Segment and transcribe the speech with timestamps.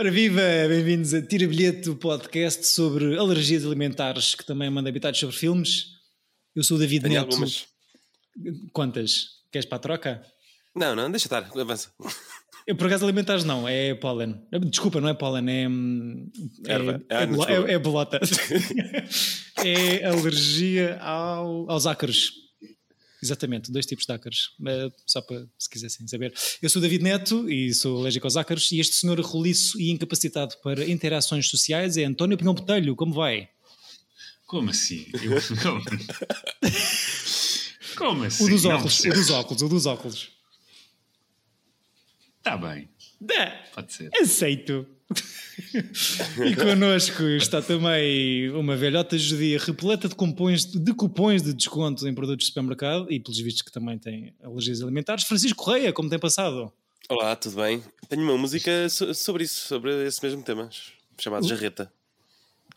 [0.00, 5.20] Ora viva, bem-vindos a Tira Bilhete, o podcast sobre alergias alimentares que também manda habitados
[5.20, 5.88] sobre filmes.
[6.56, 7.32] Eu sou o David Tenho Neto.
[7.32, 7.66] algumas.
[8.72, 9.26] Quantas?
[9.52, 10.22] Queres para a troca?
[10.74, 11.90] Não, não, deixa estar, avança.
[12.66, 14.40] Eu, por acaso alimentares não, é pólen.
[14.70, 15.68] Desculpa, não é pólen, é.
[15.68, 16.30] hum,
[16.66, 17.02] É, Erva.
[17.10, 17.52] é, desculpa.
[17.52, 18.20] é- é bolota.
[19.62, 22.32] é alergia ao- aos ácaros.
[23.22, 24.54] Exatamente, dois tipos de ácaros.
[24.66, 26.32] Eh, Só para se quisessem saber.
[26.62, 28.72] Eu sou o David Neto e sou alérgico aos ácaros.
[28.72, 32.96] E este senhor roliço e incapacitado para interações sociais é António Pinhão Botelho.
[32.96, 33.48] Como vai?
[34.46, 35.06] Como assim?
[35.22, 35.82] Eu- Como,
[37.96, 38.44] Como assim?
[38.44, 40.28] O dos óculos, o dos óculos, o dos óculos.
[42.42, 42.88] Tá bem,
[43.20, 43.62] Dá.
[43.74, 44.10] pode ser.
[44.20, 44.86] Aceito.
[46.46, 52.14] e connosco está também uma velhota judia repleta de cupons, de cupons de desconto em
[52.14, 55.24] produtos de supermercado e pelos vistos que também tem alergias alimentares.
[55.24, 56.72] Francisco Correia, como tem passado?
[57.08, 57.82] Olá, tudo bem?
[58.08, 60.70] Tenho uma música so- sobre isso, sobre esse mesmo tema,
[61.18, 61.92] chamado Jarreta.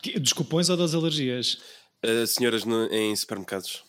[0.02, 1.58] Que- Dos cupons ou das alergias?
[2.04, 3.82] Uh, senhoras no- em supermercados.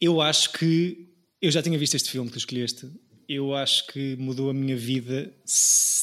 [0.00, 1.08] Eu acho que
[1.42, 2.88] eu já tinha visto este filme que tu escolheste.
[3.32, 5.32] Eu acho que mudou a minha vida,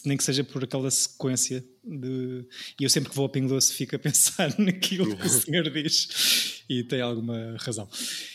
[0.05, 2.47] nem que seja por aquela sequência de.
[2.79, 5.69] E eu sempre que vou ao Pingo Doce fico a pensar naquilo que o senhor
[5.69, 7.89] diz e tem alguma razão.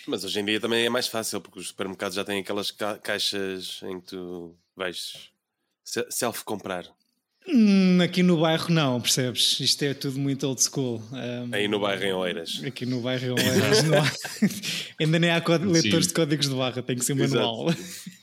[0.07, 2.99] Mas hoje em dia também é mais fácil, porque os supermercados já têm aquelas ca-
[2.99, 5.31] caixas em que tu vais
[5.83, 6.85] se- self-comprar.
[7.49, 9.59] Hum, aqui no bairro não, percebes?
[9.61, 11.03] Isto é tudo muito old school.
[11.13, 12.63] Um, Aí no bairro em Oeiras.
[12.65, 14.13] Aqui no bairro em Oeiras não há-
[15.01, 17.35] ainda nem há leitores de códigos de barra, tem que ser Exato.
[17.35, 17.75] manual.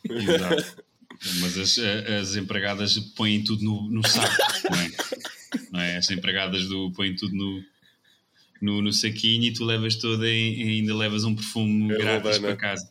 [0.10, 0.84] Exato.
[1.42, 4.36] Mas as, as empregadas põem tudo no, no saco,
[4.72, 4.92] não é?
[5.74, 5.98] Não é?
[5.98, 7.62] As empregadas do, põem tudo no,
[8.62, 12.38] no, no saquinho e tu levas toda e, e ainda levas um perfume É grátis
[12.40, 12.90] para casa.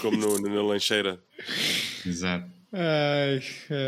[0.00, 1.20] Como no, no- na lancheira.
[2.04, 2.50] Exato.
[2.70, 3.42] Ai,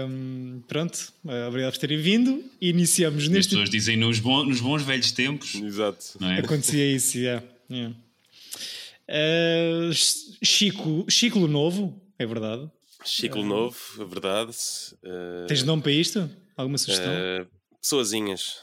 [0.08, 2.42] hum, pronto, eh, obrigado por terem vindo.
[2.60, 3.50] Iniciamos E as neste.
[3.50, 6.16] pessoas dizem nos bons, nos bons velhos tempos, Exato.
[6.18, 6.38] não é?
[6.40, 7.94] Acontecia isso, yeah, yeah.
[9.06, 9.90] Eh,
[10.42, 12.70] Chico, Chico Novo, é verdade.
[13.04, 14.50] Ciclo novo, é verdade.
[15.02, 16.30] Uh, Tens nome para isto?
[16.54, 17.10] Alguma sugestão?
[17.10, 17.46] uh,
[17.80, 18.56] pessoazinhas.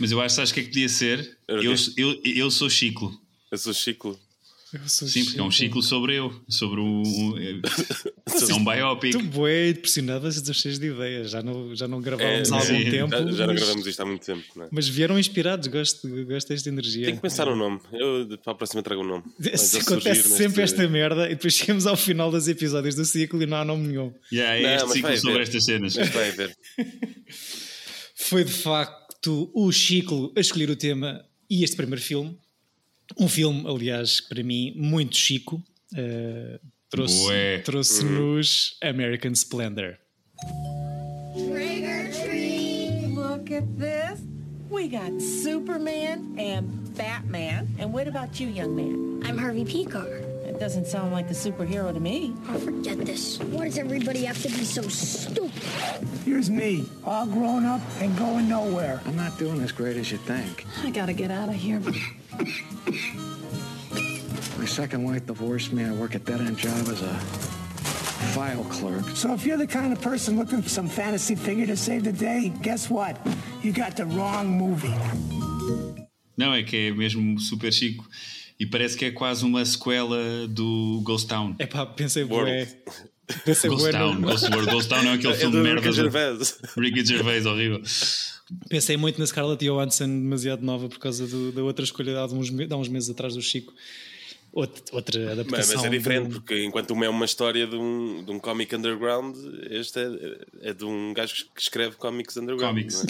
[0.00, 1.38] Mas eu acho, sabes o que é que podia ser?
[1.46, 3.12] Eu, eu, eu sou ciclo.
[3.50, 4.18] Eu sou Ciclo.
[4.86, 7.02] Sim, porque é um ciclo sobre eu, sobre o.
[7.38, 9.14] é um biopic.
[9.14, 11.30] Estou bem impressionado, vocês estão cheios de ideias.
[11.30, 13.10] Já não, já não gravámos É, há algum sim, tempo.
[13.10, 14.68] Já, já não gravamos isto há muito tempo, não é?
[14.70, 17.04] mas vieram inspirados, gosto, gosto desta energia.
[17.06, 17.80] Tenho que pensar no nome.
[17.92, 19.24] Eu para a próxima trago o nome.
[19.56, 23.42] Se acontece neste- sempre esta merda e depois chegamos ao final dos episódios do ciclo
[23.42, 24.12] e não há nome nenhum.
[24.32, 25.96] Yeah, é Não, este ciclo sobre estas cenas.
[25.96, 26.56] Mas vai ver.
[28.16, 32.36] Foi de facto o Chico a escolher o tema e este primeiro filme.
[33.18, 35.62] Um filme, aliás, para mim, muito chico.
[35.92, 36.58] Uh,
[36.90, 37.58] trouxe- Bué.
[37.64, 39.98] Trouxe-nos American Splendor.
[41.34, 43.08] Trick or treat.
[43.14, 44.20] Look at this.
[44.70, 46.64] We got Superman and
[46.96, 47.68] Batman.
[47.78, 49.20] And what about you, young man?
[49.24, 50.08] I'm Harvey Peacock.
[50.54, 52.32] That doesn't sound like a superhero to me.
[52.48, 53.40] Oh, forget this.
[53.40, 55.50] Why does everybody have to be so stupid?
[56.24, 59.00] Here's me, all grown up and going nowhere.
[59.04, 60.64] I'm not doing as great as you think.
[60.84, 61.80] I gotta get out of here.
[64.56, 65.82] My second wife divorced me.
[65.82, 67.14] I work a dead end job as a
[68.32, 69.08] file clerk.
[69.16, 72.12] So if you're the kind of person looking for some fantasy figure to save the
[72.12, 73.18] day, guess what?
[73.60, 74.94] You got the wrong movie.
[76.38, 78.04] Não, é que é mesmo super chico.
[78.58, 81.56] E parece que é quase uma sequela do Ghost Town.
[81.58, 82.50] É pá, pensei World.
[82.50, 82.82] bué.
[83.44, 84.70] Pensei Ghost bué Town, no- Ghost World.
[84.70, 86.58] Ghost Town é aquele É filme de merda Ricky do Gervais.
[86.76, 87.82] Ricky Gervais, horrível.
[88.68, 92.24] Pensei muito na Scarlett Johansson, demasiado nova por causa do- da outra escolha de há
[92.26, 93.72] uns, há uns meses atrás do Chico.
[94.52, 95.74] Outra, adaptação.
[95.76, 98.72] mas é diferente, do- porque enquanto uma é uma história de um, de um comic
[98.76, 99.34] underground,
[99.68, 102.78] este é, é de um gajo que escreve comics underground.
[102.78, 103.02] Comics.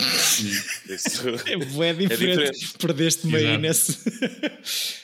[1.47, 1.53] é?
[1.53, 2.29] É bué diferente.
[2.53, 2.75] diferente.
[2.79, 3.61] Perdeste-me aí Exato.
[3.61, 3.99] nesse.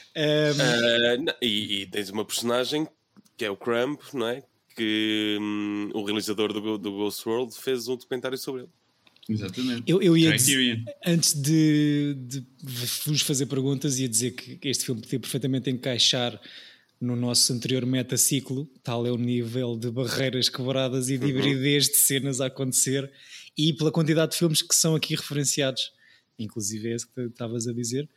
[0.15, 2.87] Um, Ah, não, e, e tens uma personagem
[3.37, 4.43] que é o Crump, não é?
[4.75, 8.69] Que hum, o realizador do, do Ghost World fez um documentário sobre ele.
[9.29, 9.83] Exatamente.
[9.87, 12.45] Eu, eu ia dizer, antes de, de
[13.05, 16.39] vos fazer perguntas, ia dizer que este filme podia perfeitamente encaixar
[16.99, 21.97] no nosso anterior metaciclo, tal é o nível de barreiras quebradas e de hibridez de
[21.97, 23.11] cenas a acontecer,
[23.57, 25.91] e pela quantidade de filmes que são aqui referenciados,
[26.37, 28.07] inclusive é esse que estavas a dizer.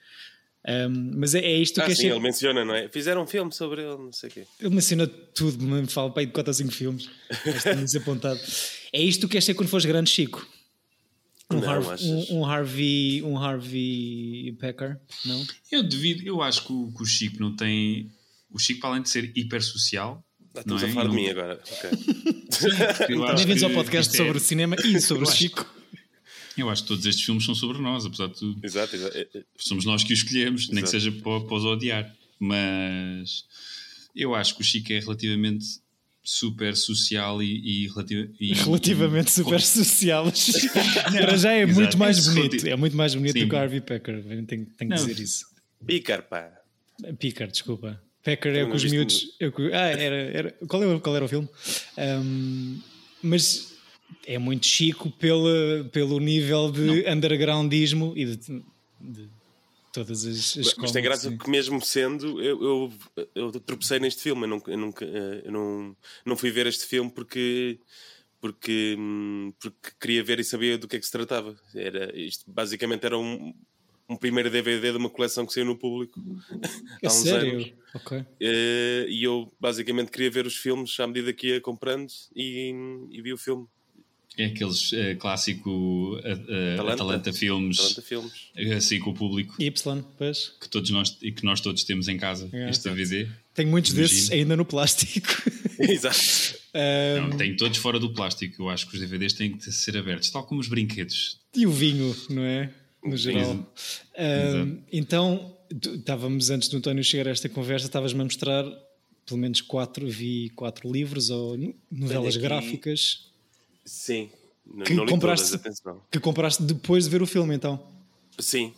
[0.66, 2.10] Um, mas é, é isto Ah, que sim, achei.
[2.10, 2.88] ele menciona, não é?
[2.88, 4.46] Fizeram um filme sobre ele, não sei o quê.
[4.58, 7.10] Ele menciona tudo, me fala para aí de 4 ou 5 filmes.
[7.44, 8.40] Mas tenho isso apontado.
[8.92, 10.46] É isto que ser quando fores grande, Chico.
[11.52, 15.46] Um, Não, Harv- um, um Harvey, um Harvey Pecker, não?
[15.70, 18.10] Eu devido, eu acho que o, que o Chico não tem.
[18.50, 20.24] O Chico, para além de ser hiper social,
[20.56, 20.90] Ah, Estamos Não é?
[20.90, 21.60] a falar E de não- mim agora.
[21.70, 21.90] Ok.
[23.10, 25.66] Eu acho Bem-vindos ao podcast isto é- sobre o cinema e sobre o Chico.
[26.56, 28.64] Eu acho que todos estes filmes são sobre nós, apesar de tudo.
[28.64, 29.16] Exato, exato.
[29.16, 32.14] É, é, Somos nós que os escolhemos, nem que seja para, para os odiar.
[32.38, 33.44] Mas
[34.14, 35.64] eu acho que o Chico é relativamente
[36.22, 40.24] super social e, e, relativa- e- Relativamente super social.
[41.12, 41.74] Para já é Exato.
[41.80, 42.66] muito mais É bonito.
[42.68, 43.40] É muito mais bonito Sim.
[43.44, 44.22] do que o Harvey Pecker.
[44.24, 44.96] Tenho, tenho que Não.
[44.96, 45.46] dizer isso.
[45.86, 46.50] Pícar, pá.
[47.18, 48.00] Picker, desculpa.
[48.22, 49.26] Pecker é Eu o que os miúdos.
[49.40, 51.48] é que- ah, era, era, qual, era, qual era o filme?
[51.98, 52.78] Ahm,
[53.22, 53.73] mas
[54.26, 58.64] é muito chico pela, pelo nível de undergroundismo e de,
[59.00, 59.28] de
[59.92, 64.22] todas as, as Mas tem graça comics, que mesmo sendo, eu, eu, eu tropecei neste
[64.22, 65.96] filme, eu, nunca, eu, nunca, eh, eu não,
[66.26, 67.78] não fui ver este filme porque,
[68.40, 71.56] porque, hum, porque queria ver e sabia do que é que se tratava.
[71.74, 73.54] Era, isto basicamente era um,
[74.08, 76.20] um primeiro DVD de uma coleção que saiu no público
[77.00, 77.52] É há uns sério?
[77.54, 77.72] anos.
[77.94, 78.24] Ok.
[78.40, 82.74] Eh, e eu basicamente queria ver os filmes à medida que ia comprando e,
[83.10, 83.68] e vi o filme.
[84.36, 86.32] É aqueles eh, clássico eh,
[86.74, 86.92] Atalanta.
[86.94, 88.32] Atalanta Filmes, Talanta Filmes.
[88.76, 89.70] assim com o público, Y,
[90.18, 90.52] pois.
[90.60, 92.68] que, todos nós, e que nós todos temos em casa, É.
[92.70, 93.28] este DVD.
[93.54, 94.08] Tenho muitos Imagino.
[94.08, 95.28] desses ainda no plástico.
[95.78, 96.18] Exato.
[96.74, 98.62] Ahm, Não, tem todos fora do plástico.
[98.64, 101.38] Eu acho que os DVDs têm que ser abertos, tal como os brinquedos.
[101.56, 102.70] e o vinho, não é?
[103.04, 103.42] No geral.
[104.16, 104.78] Exato.
[104.92, 108.64] então, tu- estávamos antes do António chegar a esta conversa, estavas-me a mostrar
[109.26, 111.56] pelo menos quatro, vi quatro livros ou
[111.90, 113.32] novelas aqui- gráficas
[113.84, 114.30] Sim.
[114.84, 117.86] Que não compraste- todas, que compraste depois de ver o filme, então.
[118.38, 118.72] Sim.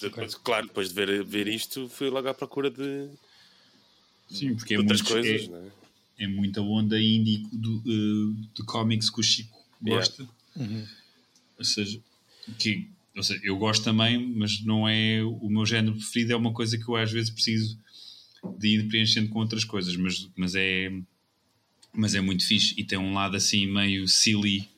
[0.00, 3.08] Depois, Claro, depois de ver, ver isto, fui logo à procura de,
[4.28, 5.42] Sim, porque de é, outras muito, coisas.
[5.42, 5.70] é, não é?
[6.24, 10.04] é muita onda indie do, eh, de cómics que o Chico Yeah.
[10.06, 10.28] gosta.
[11.58, 12.00] Ou seja,
[12.58, 16.32] que, ou seja, eu gosto também, mas não é o meu género preferido.
[16.32, 17.78] É uma coisa que eu às vezes preciso
[18.58, 20.90] de ir preenchendo com outras coisas, mas, mas, é,
[21.94, 24.68] mas é muito fixe e tem um lado assim meio silly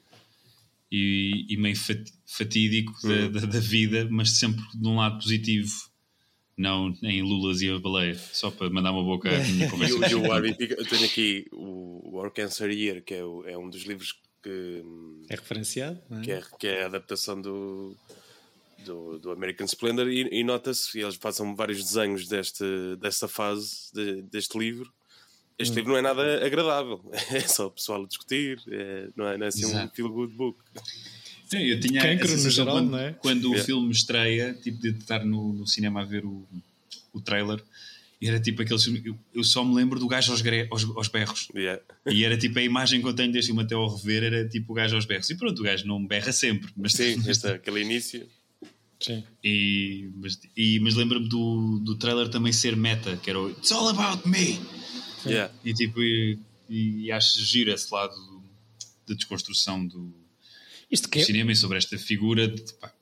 [0.91, 3.31] e, e meio fat- fatídico Uhum.
[3.33, 5.73] da, da, da vida, mas sempre de um lado positivo.
[6.57, 9.95] Não em Lulas e a baleia, só para mandar uma boca à minha E conversa.
[10.09, 13.69] e Harvey Pica- eu tenho aqui o War Cancer Year, que é, o- é um
[13.69, 16.23] dos livros que, hum, É referenciado, não é?
[16.23, 17.97] que, é, que é a adaptação do,
[18.85, 22.63] do, do American Splendor, e, e nota-se, e eles passam vários desenhos deste,
[23.01, 24.93] desta fase de- deste livro.
[25.59, 25.77] Este Hum.
[25.77, 29.45] livro não é nada agradável, é só o pessoal a discutir, é- não, é, não
[29.47, 29.95] é assim um Exato.
[29.95, 30.59] feel good book.
[31.47, 33.12] Sim, eu tinha Cancro, no geral, quando, não é?
[33.12, 36.45] quando o filme estreia, tipo de estar no, no cinema a ver o,
[37.12, 37.62] o trailer,
[38.21, 39.03] e era tipo aquele filme.
[39.05, 41.49] Eu, eu só me lembro do gajo aos, gre- aos, aos berros.
[41.55, 41.81] Yeah.
[42.06, 44.73] E era tipo a imagem que eu tenho deste filme até ao rever, era tipo
[44.73, 45.29] o gajo aos berros.
[45.29, 48.27] E pronto, o gajo não berra sempre, mas Sim, este, aquele início.
[48.99, 49.23] Sim.
[49.45, 53.71] E, mas, e- mas lembro-me do, do trailer também ser meta, que era o It's
[53.71, 54.59] all about me.
[55.31, 55.55] Yeah.
[55.65, 56.38] E tipo, e,
[56.69, 58.15] e acho giro esse lado
[59.06, 60.15] de desconstrução do,
[60.91, 62.93] Isto que do é, cinema e sobre esta figura de pá,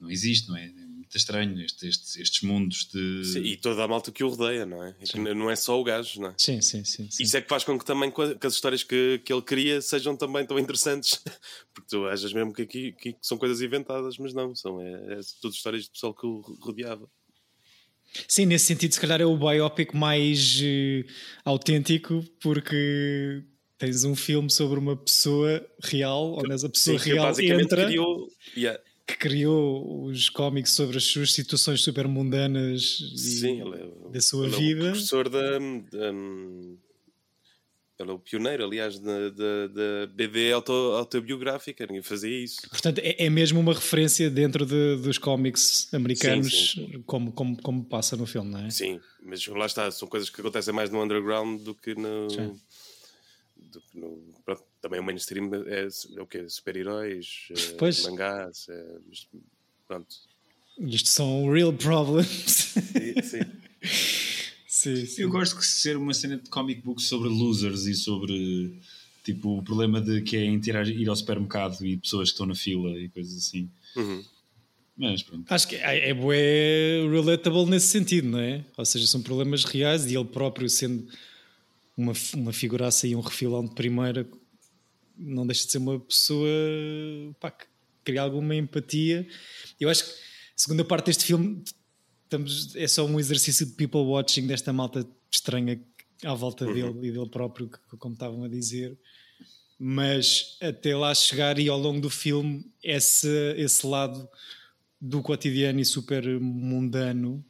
[0.00, 0.66] não existe, não é?
[0.66, 3.24] É muito estranho este- estes, estes mundos de.
[3.24, 4.92] Sim, E toda a malta que o rodeia, não é?
[4.92, 6.34] Que não é só o gajo, não é?
[6.36, 7.10] Sim, sim, sim.
[7.10, 7.22] sim.
[7.22, 10.14] Isso é que faz com que também que as histórias que, que ele cria sejam
[10.16, 11.18] também tão interessantes.
[11.72, 15.20] Porque tu achas mesmo que aqui que são coisas inventadas, mas não, são é, é
[15.40, 17.08] tudo histórias de pessoal que o rodeava.
[18.26, 21.04] Sim, nesse sentido, se calhar é o biopic mais eh,
[21.44, 23.42] autêntico, porque
[23.76, 28.28] tens um filme sobre uma pessoa real, onde essa pessoa Sim, real entra, criou.
[28.56, 28.80] Yeah.
[29.06, 34.20] que criou os cómics sobre as suas situações super mundanas e Sim, ele é, da
[34.20, 34.90] sua ele é o vida.
[34.90, 35.58] professor da.
[35.58, 36.12] da-
[37.98, 42.68] ele é o pioneiro, aliás, da, da, da BD auto, autobiográfica, ninguém fazia isso.
[42.70, 47.60] Portanto, é, é mesmo uma referência dentro de- dos cómics americanos, Sim, sim, Como, como,
[47.60, 48.70] como passa no filme, não é?
[48.70, 52.30] Sim, mas lá está, são coisas que acontecem mais no underground do que no.
[52.30, 52.60] Sim.
[53.56, 56.48] do que no pronto, também o mainstream é, é o quê?
[56.48, 58.02] Super-heróis, Pois.
[58.04, 58.84] mangás, é,
[59.88, 60.14] pronto.
[60.78, 62.28] Isto são real problems.
[62.30, 63.40] Sim, sim.
[64.78, 65.22] sim, sim.
[65.22, 68.78] Eu gosto de ser uma cena de comic book sobre losers e sobre
[69.24, 72.54] tipo o problema de que é interagir, ir ao supermercado e pessoas que estão na
[72.54, 73.68] fila e coisas assim.
[73.96, 74.24] Uhum.
[74.96, 75.44] Mas pronto.
[75.52, 78.64] Acho que é, é bué relatable nesse sentido, não é?
[78.76, 81.06] Ou seja, são problemas reais e ele próprio sendo
[81.96, 84.26] uma, uma figuraça e um refilão de primeira
[85.18, 86.48] não deixa de ser uma pessoa
[87.40, 87.66] pá, que
[88.04, 89.26] cria alguma empatia.
[89.80, 90.14] Eu acho que a
[90.56, 91.62] segunda parte deste filme
[92.28, 95.80] estamos, é só um exercício de people watching desta malta estranha
[96.22, 98.96] à volta dele e dele próprio, como estavam a dizer.
[99.78, 104.28] Mas até lá chegar e ao longo do filme, esse, esse lado
[105.00, 107.44] do cotidiano e super mundano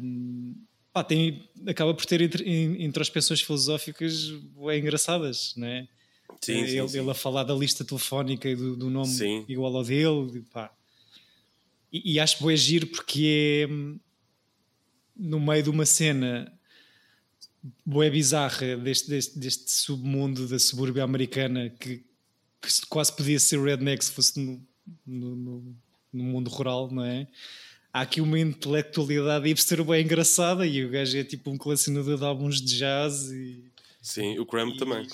[0.00, 0.54] hum,
[0.92, 4.30] pá, tem, acaba por ter intr- in- introspecções filosóficas
[4.64, 5.88] bem engraçadas, não é?
[6.40, 6.98] Sim, sim, ele, sim.
[7.00, 9.10] ele a falar da lista telefónica e do, do nome
[9.48, 10.72] igual ao dele, pá.
[11.92, 13.98] E, e acho bem giro porque é hum,
[15.16, 16.52] no meio de uma cena
[17.84, 22.04] bué bizarra deste, deste, deste submundo da subúrbia americana que,
[22.60, 24.62] que se- quase podia ser redneck se fosse no,
[25.06, 25.76] no, no-
[26.12, 27.26] no mundo rural, não é?
[27.92, 32.24] Há aqui uma intelectualidade hipster bem engraçada e o gajo é tipo um colecionador de
[32.24, 33.64] álbuns de jazz e,
[34.00, 35.06] Sim, o Crumb também.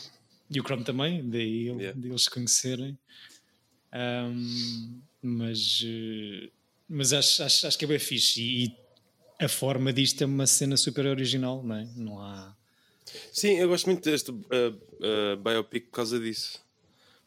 [0.51, 1.99] e o Chrome também, daí Yeah.
[1.99, 2.97] de eles se conhecerem.
[3.93, 6.51] Ahm, mas eh,
[6.89, 8.41] mas acho, acho, acho que é bem fixe.
[8.41, 8.77] E, e
[9.45, 11.89] a forma disto é uma cena super original, não é?
[11.97, 12.55] Não há.
[13.33, 16.63] Sim, eu gosto muito deste uh, uh, biopic por causa disso.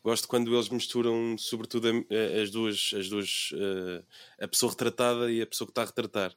[0.04, 2.06] Gosto quando eles misturam, sobretudo,
[2.42, 4.04] as duas, as duas uh,
[4.40, 6.34] a pessoa retratada e a pessoa que está a retratar.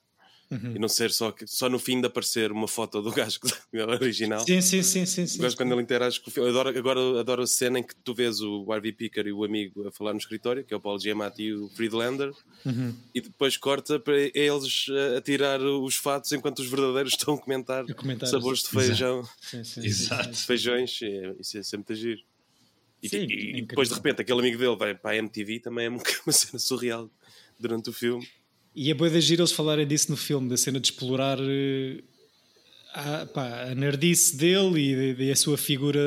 [0.50, 3.38] E não ser só, que- só no fim de aparecer uma foto do gajo
[3.73, 4.40] é original.
[4.45, 5.25] Sim, sim, sim, sim.
[5.26, 5.38] sim.
[5.57, 6.50] Quando ele interage com o filme.
[6.50, 9.87] Adoro, agora adoro a cena em que tu vês o Harvey Picker e o amigo
[9.87, 12.33] a falar no escritório, que é o Paul Giamatti e o Friedlander,
[12.66, 12.95] Uhum.
[13.14, 17.38] e depois corta para eles uh, a tirar os fatos enquanto os verdadeiros estão a
[17.38, 17.85] comentar,
[18.26, 18.87] sabores de exato.
[18.87, 20.35] feijão, Sim, sim, sim, Exato.
[20.37, 20.47] sim.
[20.47, 20.99] feijões.
[21.02, 22.21] é- Isso é sempre giro.
[23.02, 23.66] E, Sim, e- é e incrível.
[23.69, 25.88] depois de repente aquele amigo dele vai para a MTV também é
[26.26, 27.09] uma cena surreal
[27.59, 28.26] durante o filme.
[28.75, 32.03] E é boa de giro eles falarem disso no filme, da cena de explorar eh,
[32.93, 36.00] a, pá, a nerdice dele e, e a sua figura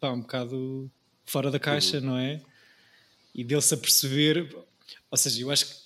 [0.00, 0.90] pá, um bocado
[1.24, 2.40] fora da caixa, não é?
[3.34, 4.52] E dele se aperceber.
[5.10, 5.82] Ou seja, eu acho que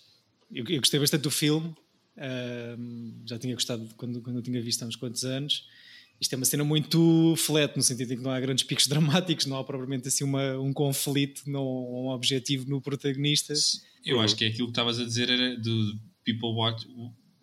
[0.53, 1.75] eu, eu gostei bastante do filme,
[2.17, 5.69] ahm, já tinha gostado quando, quando eu tinha visto há uns quantos anos.
[6.19, 9.45] Isto é uma cena muito flat, no sentido em que não há grandes picos dramáticos,
[9.47, 13.53] não há propriamente assim uma, um conflito, não um objetivo no protagonista.
[14.07, 16.87] Eu acho que é aquilo que estavas a dizer era do people, watch,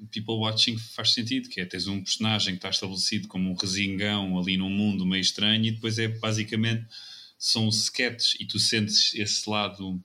[0.09, 4.39] people watching faz sentido, que é tens um personagem que está estabelecido como um resingão
[4.39, 6.85] ali num mundo meio estranho e depois é basicamente
[7.37, 10.01] são sketches e tu sentes esse lado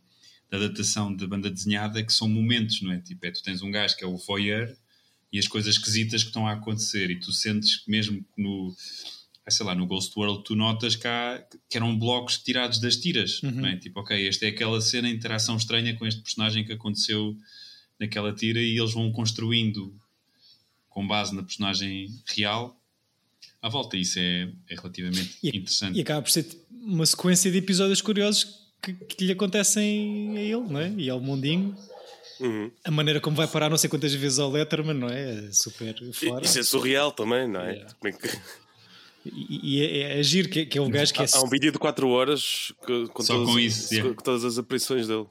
[0.51, 2.99] da adaptação da banda desenhada que são momentos, não é?
[2.99, 4.75] Tipo, é, tu tens um gajo que é o voyeur
[5.33, 8.75] e as coisas esquisitas que estão a acontecer e tu sentes que mesmo que no
[9.51, 13.41] sei lá, no Ghost World tu notas que, há, que eram blocos tirados das tiras,
[13.43, 13.77] não é?
[13.77, 17.37] Tipo, ok, esta é aquela cena, interação estranha com este personagem que aconteceu
[17.99, 19.95] naquela tira e eles vão construindo
[20.89, 22.77] com base na personagem real
[23.63, 23.97] à volta.
[23.97, 25.97] Isso é, é relativamente E, interessante.
[25.99, 28.47] e acaba por ser uma sequência de episódios curiosos
[28.83, 30.93] que, que lhe acontecem a ele, não é?
[30.97, 31.77] E ao mundinho.
[32.41, 32.71] Uhum.
[32.85, 35.49] A maneira como vai parar não sei quantas vezes ao Letterman, não é?
[35.49, 36.45] É super fora.
[36.45, 37.73] Isso é surreal também, não é?
[37.73, 37.95] Yeah.
[39.29, 41.27] É que- E, e é, é agir, que, que é um gajo que é.
[41.33, 44.15] Há um vídeo de 4 horas com, com Só todas, com isso, yeah.
[44.15, 45.27] com todas as aparições dele.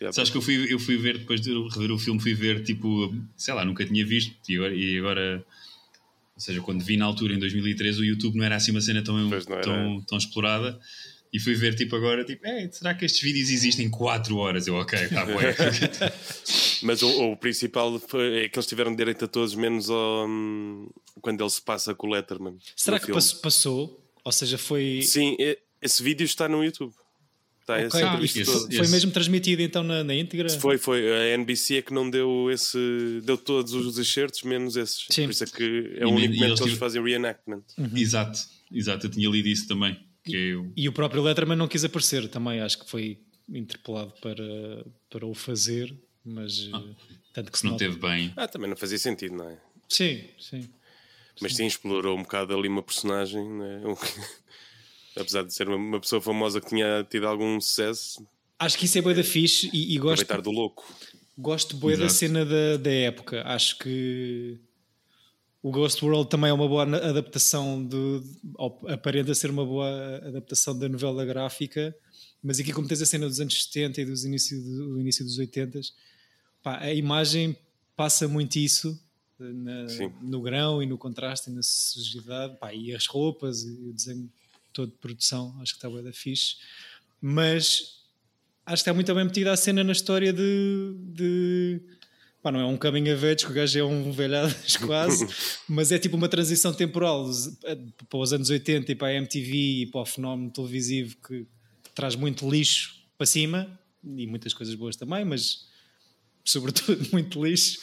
[0.00, 2.62] Yeah, Sabes que eu fui, eu fui ver, depois de rever o filme, fui ver,
[2.62, 5.44] tipo, sei lá, nunca tinha visto, e agora, e agora
[6.36, 9.02] ou seja, quando vi na altura, em 2013, o YouTube não era assim uma cena
[9.02, 9.28] tão,
[9.60, 10.78] tão, tão explorada,
[11.32, 14.68] e fui ver, tipo, agora, tipo, "Ei, será que estes vídeos existem 4 horas?
[14.68, 15.32] Eu, ok, tá bom.
[16.82, 20.88] Mas o, o principal foi, é que eles tiveram direito a todos, menos ao, hum,
[21.20, 22.56] quando ele se passa com o Letterman.
[22.76, 23.20] Será que filme.
[23.42, 24.04] passou?
[24.24, 25.00] Ou seja, foi.
[25.02, 26.92] Sim, é- esse vídeo está no YouTube.
[27.60, 28.74] Está Ok, esse, Ah, isto esse- todo.
[28.76, 30.48] foi mesmo transmitido então na, na íntegra?
[30.58, 31.06] Foi, foi.
[31.12, 32.78] A NBC é que não deu esse.
[33.24, 35.04] Deu todos os excertos, menos esses.
[35.10, 35.24] Sim.
[35.24, 35.62] Por isso é que
[35.98, 37.62] é E o único e momento que eles tive- fazem reenactment.
[37.94, 38.38] Exato,
[38.72, 39.98] exato, eu tinha lido isso também.
[40.24, 43.18] Que eu, E o próprio Letterman não quis aparecer também, acho que foi
[43.50, 45.94] interpelado para, para o fazer,
[46.28, 46.94] mas eh,
[47.32, 47.84] tanto que se não nota.
[47.84, 48.32] teve bem.
[48.36, 49.56] Ah, também não fazia sentido, não é?
[49.88, 50.68] Sim, sim.
[51.40, 53.76] Mas sim, explorou um bocado ali uma personagem, não é?
[53.88, 53.96] Um-
[55.16, 58.26] apesar de ser uma, uma pessoa famosa que tinha tido algum sucesso,
[58.60, 60.84] Acho que isso é boa da fixe e, e gosto, aproveitar do louco.
[61.36, 63.42] gosto bué da cena da, da época.
[63.46, 64.58] Acho que
[65.62, 68.20] o Ghost World também é uma boa adaptação de,
[68.56, 69.88] ou aparenta ser uma boa
[70.26, 71.94] adaptação da novela gráfica,
[72.42, 75.24] mas aqui como tens a cena dos anos 70 e dos início do, do início
[75.24, 75.80] dos 80
[76.62, 77.56] pá, a imagem
[77.96, 78.98] passa muito isso
[79.38, 79.86] na-
[80.20, 84.30] no grão e no contraste e na sujidade pá, e as roupas e o desenho
[84.72, 86.56] todo de produção acho que está bem da fixe.
[87.20, 87.98] Mas
[88.66, 91.80] acho que está muito bem metida a cena na história de, de
[92.42, 95.26] pá, não é um coming of age, que o gajo é um velhadas quase,
[95.68, 97.28] mas é tipo uma transição temporal
[97.64, 101.46] eh, para os anos 80 e para a MTV e para o fenómeno televisivo que
[101.94, 105.66] traz muito lixo para cima e muitas coisas boas também, mas
[106.50, 107.78] sobretudo muito lixo.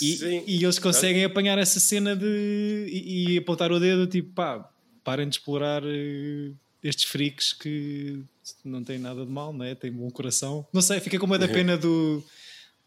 [0.00, 4.68] E, e eles conseguem apanhar essa cena de e, e apontar o dedo, tipo, pá,
[5.04, 6.52] parem de explorar eh,
[6.82, 8.22] estes freaks que
[8.64, 9.74] não têm nada de mal, não é?
[9.74, 10.66] Têm bom coração.
[10.72, 12.24] Não sei, fica com uma da pena do,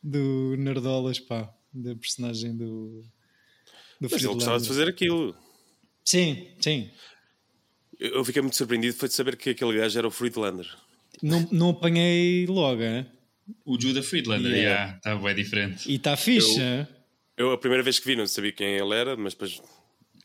[0.03, 3.03] do Nerdolas, pá, da personagem do.
[3.99, 5.35] do Mas ele gostava de fazer aquilo.
[6.03, 6.89] Sim, sim.
[7.99, 10.67] Eu fiquei muito surpreendido foi de saber que aquele gajo era o Friedlander.
[11.21, 13.07] Não, não apanhei logo, hein?
[13.65, 14.61] O Judah Friedlander, Yeah.
[14.81, 15.89] yeah, está bem diferente.
[15.91, 16.87] E está fixe, Eu- hein?
[17.37, 19.61] Eu a primeira vez que vi não sabia quem ele era, mas depois,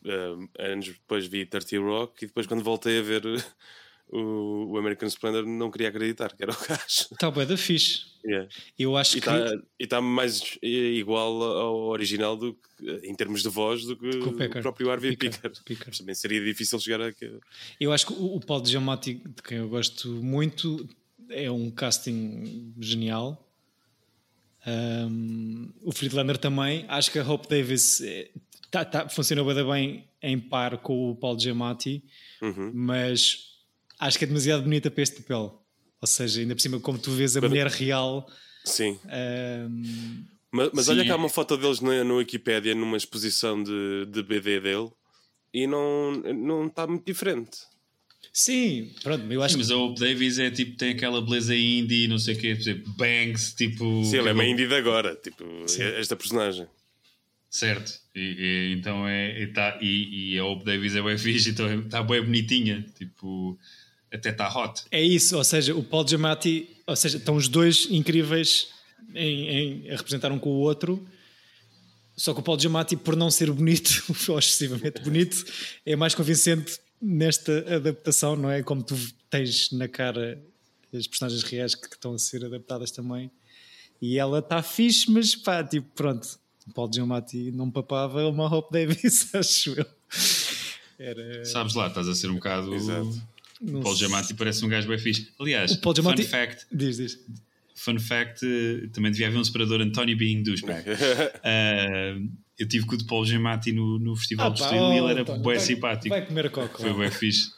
[0.05, 3.21] eh, anos depois vi 30 Rock e depois quando voltei a ver
[4.09, 7.07] o, o American Splendor não queria acreditar que era o gajo.
[7.11, 8.11] Está bem da fixe.
[8.25, 8.47] Yeah.
[8.79, 9.29] Eu acho E que.
[9.79, 14.61] está mais igual ao original do que, em termos de voz do que o o,
[14.61, 15.39] próprio Harvey Picker,
[15.97, 17.11] Também seria difícil chegar a.
[17.79, 20.87] Eu acho que o, o Paul Giamatti, de quem eu gosto muito,
[21.29, 23.39] é um casting genial.
[24.65, 26.85] Um, o Friedlander também.
[26.87, 28.29] Acho que a Hope Davis eh,
[28.71, 32.01] tá, tá, funcionou bem, bem em par com o Paul Giamatti,
[32.41, 32.71] Uhum.
[32.73, 33.49] mas
[33.99, 35.61] acho que é demasiado bonita para este papel.
[36.01, 38.27] Ou seja, ainda por cima, como tu vês a mulher real.
[38.65, 38.97] Sim.
[39.05, 42.95] um, Mas, mas Sim, olha que há é- uma foto deles na, no Wikipédia numa
[42.97, 44.89] exposição de, de BD dele
[45.53, 47.59] e não não está muito diferente.
[48.31, 51.55] Sim, pronto, eu acho Sim, que mas a Hope Davis é tipo, tem aquela beleza
[51.55, 53.83] indie, não sei o quê, por exemplo, Banks, tipo.
[54.05, 55.83] Sim, ele é cabelo- meio indie de agora, tipo, Sim.
[55.83, 56.67] esta personagem.
[57.49, 59.41] Certo, e, e- então é.
[59.43, 63.57] E, tá, e, e a Hope Davis é bem fixe, então está bem bonitinha, tipo,
[64.11, 64.81] até está hot.
[64.89, 68.69] É isso, ou seja, o Paul Giamatti, ou seja, estão os dois incríveis
[69.13, 69.49] em,
[69.85, 71.05] em- a representar um com o outro.
[72.15, 75.45] Só que o Paul Giamatti, por não ser bonito, ou excessivamente bonito,
[75.85, 78.63] é mais convincente nesta adaptação, não é?
[78.63, 78.95] Como tu
[79.29, 80.41] tens na cara
[80.93, 83.29] as personagens reais que, estão a ser adaptadas também.
[84.01, 86.39] E ela está fixe, mas pá, tipo, pronto.
[86.67, 89.85] O Paul Giamatti não papava uma Hope Davis, acho eu.
[90.97, 91.43] Era.
[91.45, 92.73] Sabes lá, estás a ser um bocado.
[92.73, 93.21] Exato.
[93.61, 93.95] não O Paul.
[93.95, 95.29] Giamatti parece um gajo bem fixe.
[95.39, 97.19] Aliás, O Paul Giamatti- fun fact, Diz, diz.
[97.75, 100.83] fun fact eh, também devia haver um separador António Being douchebag.
[101.43, 102.17] Eh,
[102.59, 105.03] eu tive com o de Paul Giamatti no, no Festival de pá, Estoril e oh,
[105.03, 106.09] ele era António, bem simpático.
[106.09, 106.77] Vai comer a coca.
[106.77, 107.51] Foi bem fixe.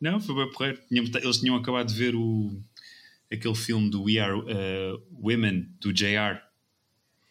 [0.00, 0.78] Não, foi bem porreiro.
[0.90, 2.50] Eles tinham acabado de ver o,
[3.32, 4.92] aquele filme do We Are eh,
[5.22, 6.40] Women, do JR.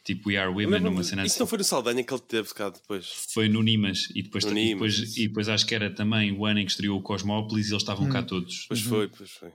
[0.04, 1.40] Tipo We Are Women, numa cena Isso assim.
[1.42, 3.06] não foi no Saldanha que ele teve cá depois.
[3.34, 5.20] Foi no Nimas e depois, No e, Nimas, depois, isso.
[5.22, 7.84] e depois acho que era também o ano em que estreou o Cosmópolis e eles
[7.84, 8.10] estavam Hum.
[8.10, 8.66] cá todos.
[8.68, 9.50] Pois foi, pois foi.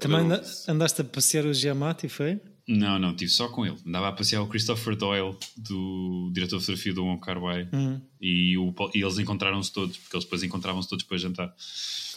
[0.00, 2.40] Também andaste a passear o Giamatti, foi?
[2.68, 3.76] Não, não, tive só com ele.
[3.86, 8.00] Andava a passear o Christopher Doyle, do diretor de fotografia do Wong Kar Wai, Hum.
[8.20, 11.52] e, o, e eles encontraram-se todos, porque eles depois encontravam-se todos para jantar.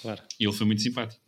[0.02, 0.22] Claro.
[0.40, 1.23] E ele foi muito simpático.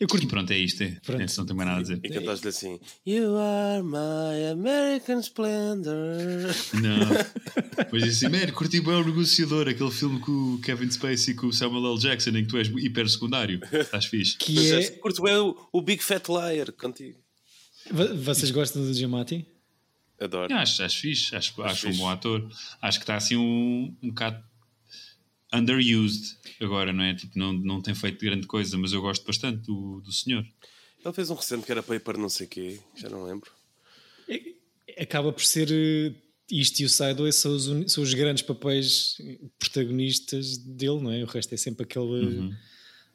[0.00, 0.26] Eu E curto.
[0.28, 0.82] pronto, é isto.
[0.82, 0.96] É.
[1.04, 1.20] Pronto.
[1.22, 2.00] É, não tem mais nada a dizer.
[2.02, 6.46] E cantaste-lhe assim: You are my American Splendor.
[6.80, 7.86] Não.
[7.90, 11.36] Pois disse assim, man, curti bem o negociador, aquele filme com o Kevin Spacey e
[11.36, 11.98] com o Samuel L.
[12.00, 13.60] Jackson, em que tu és hiper secundário.
[13.72, 14.36] Estás fixe.
[14.38, 14.90] Que Mas é.
[14.92, 17.18] Curto bem o, o Big Fat Liar contigo.
[17.90, 19.46] Vo- Vocês gostam do Giamatti?
[20.20, 20.52] Adoro.
[20.54, 21.98] Acho, acho fixe, acho, acho, um fixe.
[22.02, 22.48] bom ator.
[22.82, 24.42] Acho que está assim um, um bocado
[25.52, 27.14] underused agora, não é?
[27.14, 30.46] Tipo, não, não tem feito grande coisa, mas eu gosto bastante do, do senhor.
[31.04, 33.50] Ele fez um recente que era Paper não sei quê, já não lembro.
[34.98, 35.68] Acaba por ser.
[35.70, 36.12] eh,
[36.50, 39.16] Isto e o Sideways são os, são os grandes papéis
[39.58, 41.22] protagonistas dele, não é?
[41.22, 42.04] O resto é sempre aquele
[42.40, 42.54] Uhum.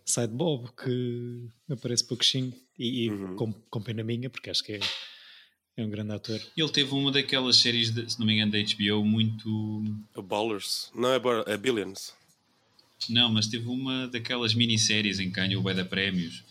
[0.05, 3.35] Side Bob que aparece pouquinho e, e Uhum.
[3.35, 4.79] com, com pena minha, porque acho que é,
[5.77, 6.39] é um grande ator.
[6.55, 9.83] Ele teve uma daquelas séries, de, se não me engano, da HBO, muito.
[10.15, 10.89] A Ballers.
[10.95, 12.13] Não é, é Billions.
[13.09, 16.43] Não, mas teve uma daquelas minisséries em que ganhou o Beda Prémios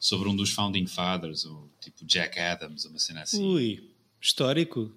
[0.00, 3.42] sobre um dos Founding Fathers, ou tipo Jack Adams, uma cena assim.
[3.44, 4.90] Ui, histórico.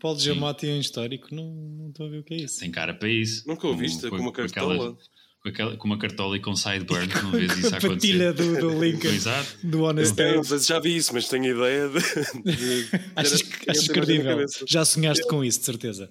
[0.00, 2.60] Paulo Giamatti é um histórico, não, não estou a ver o que é isso.
[2.60, 3.46] Tem cara para isso.
[3.46, 4.74] Nunca o viste, com uma cartola.
[4.74, 5.08] aquelas-
[5.40, 7.90] Com, aquela, com uma cartola e com sideburn, que não vês isso a acontecer.
[7.94, 9.56] patilha do, do Lincoln, Exato.
[9.66, 10.48] do Honest Eu não Dave.
[10.48, 12.42] sei se já vi isso, mas tenho ideia de.
[12.56, 14.44] de- Achas, de- achas credível?
[14.68, 16.10] Já sonhaste com isso, de certeza.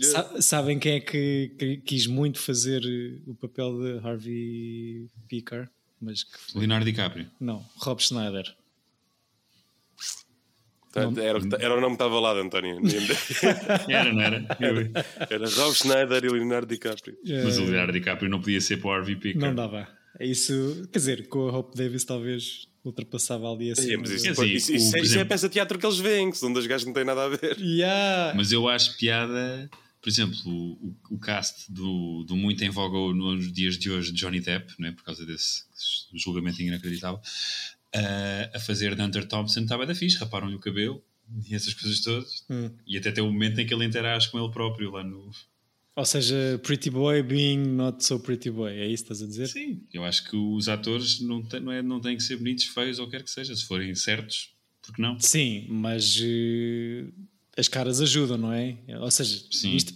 [0.00, 5.68] Sa- sabem quem é que, que quis muito fazer eh, o papel de Harvey Picker?
[6.00, 7.30] Mas que Leonardo DiCaprio.
[7.40, 8.54] não, Rob Schneider.
[10.92, 12.78] Portanto, Era, ta- era o nome que estava lá, de António.
[13.88, 14.44] Era, não era?
[15.30, 17.16] Era Rob Schneider e Leonardo DiCaprio.
[17.44, 19.40] Mas o Leonardo DiCaprio não podia ser para o Harvey Picker.
[19.40, 19.88] Não dava.
[20.20, 23.82] É isso, quer dizer, com a Hope Davis talvez ultrapassava ali assim.
[23.88, 25.48] Sim, mas isso, Quer depois- dizer, isso- o- isso por é- isso é exemplo- peça
[25.48, 27.56] de teatro que eles veem, que são dois gajos que não têm nada a ver.
[27.58, 28.34] Yeah.
[28.36, 29.70] Mas eu acho piada,
[30.02, 34.10] por exemplo, o, o, o cast do, do muito em voga nos dias de hoje
[34.12, 34.92] de Johnny Depp, não é?
[34.92, 35.62] por causa desse
[36.12, 37.20] julgamento inacreditável,
[37.94, 41.02] ah, a fazer de Hunter Thompson estava da fixe, raparam-lhe o cabelo
[41.48, 42.44] e essas coisas todas.
[42.50, 42.70] Hum.
[42.86, 45.30] E até tem o momento em que ele interage com ele próprio lá no.
[45.94, 49.46] Ou seja, Pretty Boy being not so pretty boy, é isso que estás a dizer?
[49.48, 52.64] Sim, eu acho que os atores não, têm- não, é, não têm que ser bonitos,
[52.64, 55.20] feios ou quer que seja, se forem certos, porque não?
[55.20, 57.04] Sim, mas eh,
[57.56, 58.78] as caras ajudam, não é?
[59.00, 59.74] Ou seja, Sim.
[59.74, 59.94] isto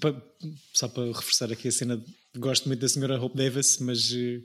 [0.73, 2.03] só para reforçar aqui a cena,
[2.37, 4.43] gosto muito da senhora Hope Davis, mas eh,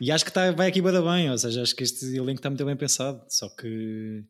[0.00, 2.50] e acho que tá, vai aqui bada bem, ou seja, acho que este elenco está
[2.50, 4.24] muito bem pensado, só que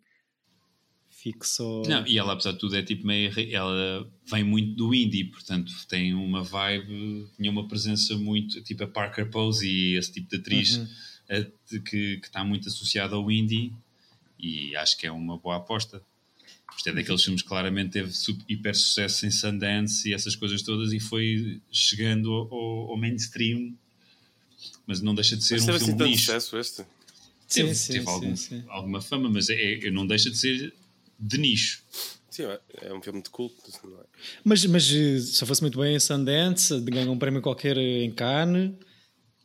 [1.26, 1.82] fico só.
[1.88, 3.32] Não, e ela, apesar de tudo, é tipo meio.
[3.50, 8.62] Ela vem muito do indie, portanto tem uma vibe, tinha uma presença muito.
[8.62, 10.80] Tipo a Parker Pose e esse tipo de atriz
[11.28, 13.72] eh, de que que está muito associada ao indie
[14.38, 16.02] e acho que é uma boa aposta.
[16.74, 20.62] Isto é daqueles filmes que claramente teve su- hiper sucesso em Sundance e essas coisas
[20.62, 22.52] todas e foi chegando ao,
[22.90, 23.76] ao- mainstream,
[24.86, 26.24] mas não deixa de ser Mas um teve filme assim nicho.
[26.26, 26.76] sucesso este?
[27.46, 28.64] Sim, Teve, sim, teve sim, algum- sim.
[28.68, 30.74] alguma fama, mas é, é- não deixa de ser
[31.18, 31.82] de nicho.
[32.30, 33.56] Sim, é- é um filme de culto.
[33.84, 34.04] Não é?
[34.44, 38.72] Mas, mas se fosse muito bem em Sundance, ganha um prémio qualquer em Cannes,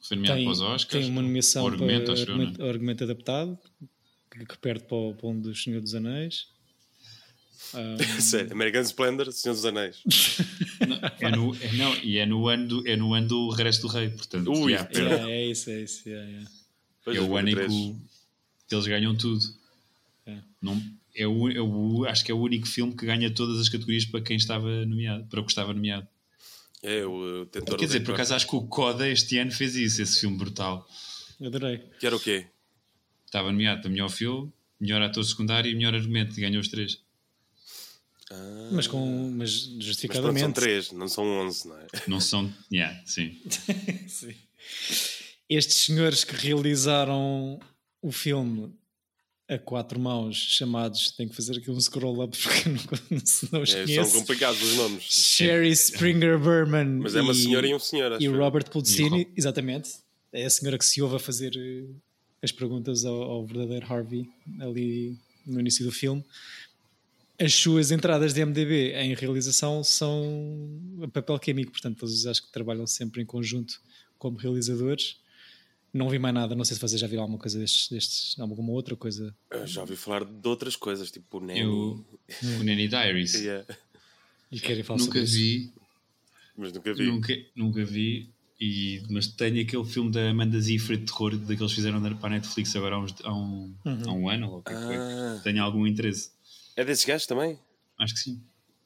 [0.02, 1.06] Foi nomeado tem, para os Oscars.
[1.06, 2.70] tem uma nomeação o argumento, para eu, argumento, é?
[2.70, 3.60] argumento adaptado,
[4.32, 6.48] que, que perde para, o- para um dos Senhor dos Anéis.
[8.19, 10.02] Sério, American Splendor, Senhor dos Anéis.
[11.19, 13.88] É no, é, não, e é no, ano do, é no ano do Regresso do
[13.88, 14.52] Rei, portanto.
[14.52, 15.30] Ui, yeah, pera.
[15.30, 16.10] É, é isso, é isso.
[16.10, 16.43] é, é.
[17.04, 17.71] Pois, é o ano em que, 2003.
[17.71, 18.02] o-
[18.67, 19.45] que eles ganham tudo.
[20.26, 20.38] É.
[20.62, 20.82] Não,
[21.15, 24.06] é o, é o- acho que é o único filme que ganha todas as categorias
[24.06, 26.08] para quem estava nomeado, para o que estava nomeado.
[26.84, 30.02] É o Tentor Quer dizer, por acaso acho que o Coda este ano fez isso,
[30.02, 30.88] esse filme brutal.
[31.43, 31.80] Adorei.
[32.00, 32.47] Que era o quê?
[33.26, 37.00] Estava nomeado para melhor filme, melhor ator secundário e melhor argumento, e ganhou os três.
[38.72, 40.54] Mas, com, mas Mas pronto, são justificadamente.
[40.54, 41.88] três, não são onze, não é?
[42.08, 42.52] Não são.
[42.72, 43.38] Yeah, sim.
[44.08, 44.34] Sim.
[45.50, 47.60] Estes senhores que realizaram
[48.02, 48.74] o filme
[49.50, 53.62] a quatro mãos, chamados, tenho que fazer aqui um scroll up porque eu não, não
[53.63, 54.12] os É, conheço.
[54.12, 55.04] são complicados os nomes.
[55.04, 58.28] Sherry Springer Berman Mas é uma senhora e um senhor, e.
[58.28, 59.89] Robert E Pulcini, exatamente.
[60.32, 61.84] É a senhora que se ouve a fazer eh,
[62.41, 64.30] as perguntas ao, ao verdadeiro Harvey
[64.62, 66.24] ali no início do filme.
[67.43, 70.69] As suas entradas de MDB em realização são
[71.01, 73.82] a papel químico, portanto, eles acho que trabalham sempre em conjunto
[74.17, 75.17] como realizadores.
[75.93, 78.71] Não vi mais nada, não sei se vocês já viram alguma coisa destes, destes alguma
[78.71, 79.36] outra coisa.
[79.49, 81.60] Eu já ouvi falar de outras coisas, tipo o Nanny.
[81.62, 82.06] Eu,
[82.60, 83.34] o Nanny Diaries.
[83.41, 83.65] Yeah.
[84.51, 85.38] E querem falar Nunca sobre isso.
[85.38, 85.73] vi,
[86.58, 87.06] Mas nunca vi.
[87.08, 91.75] nunca, nunca vi, e, mas tenho aquele filme da Amanda Seyfried de terror daqueles que
[91.77, 94.71] fizeram para a Netflix agora há, uns- há um, há um ano, ou o que
[94.71, 94.95] é que foi.
[94.97, 95.39] Ah.
[95.43, 96.32] Tenho algum interesse.
[96.76, 97.58] É desses gajos também?
[98.00, 98.42] Acho que sim.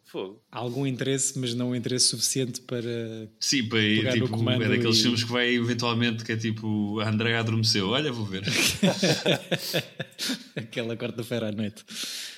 [0.05, 0.39] Fogo.
[0.51, 3.27] Algum interesse, mas não um interesse suficiente para.
[3.39, 6.99] Sim, para, no tipo, comando é daqueles e- filmes que vai eventualmente que é tipo
[6.99, 7.89] a Andrea adormeceu.
[7.89, 8.43] Olha, vou ver.
[10.55, 11.83] Aquela quarta-feira à noite.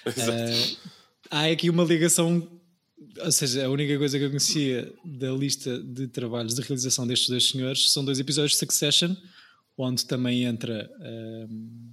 [1.30, 2.50] Ah, há aqui uma ligação,
[3.20, 7.28] ou seja, a única coisa que eu conhecia da lista de trabalhos de realização destes
[7.28, 9.14] dois senhores são dois episódios de Succession,
[9.78, 11.90] onde também entra ahm,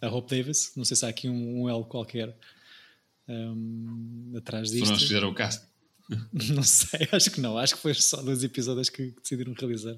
[0.00, 0.72] a Hope Davis.
[0.74, 2.34] Não sei se há aqui um, um L qualquer
[3.28, 5.06] ahm, atrás Foram os que disto.
[5.08, 5.66] fizeram o cast.
[6.54, 7.58] Não sei, acho que não.
[7.58, 9.96] Acho que foi só dois episódios que, que decidiram realizar.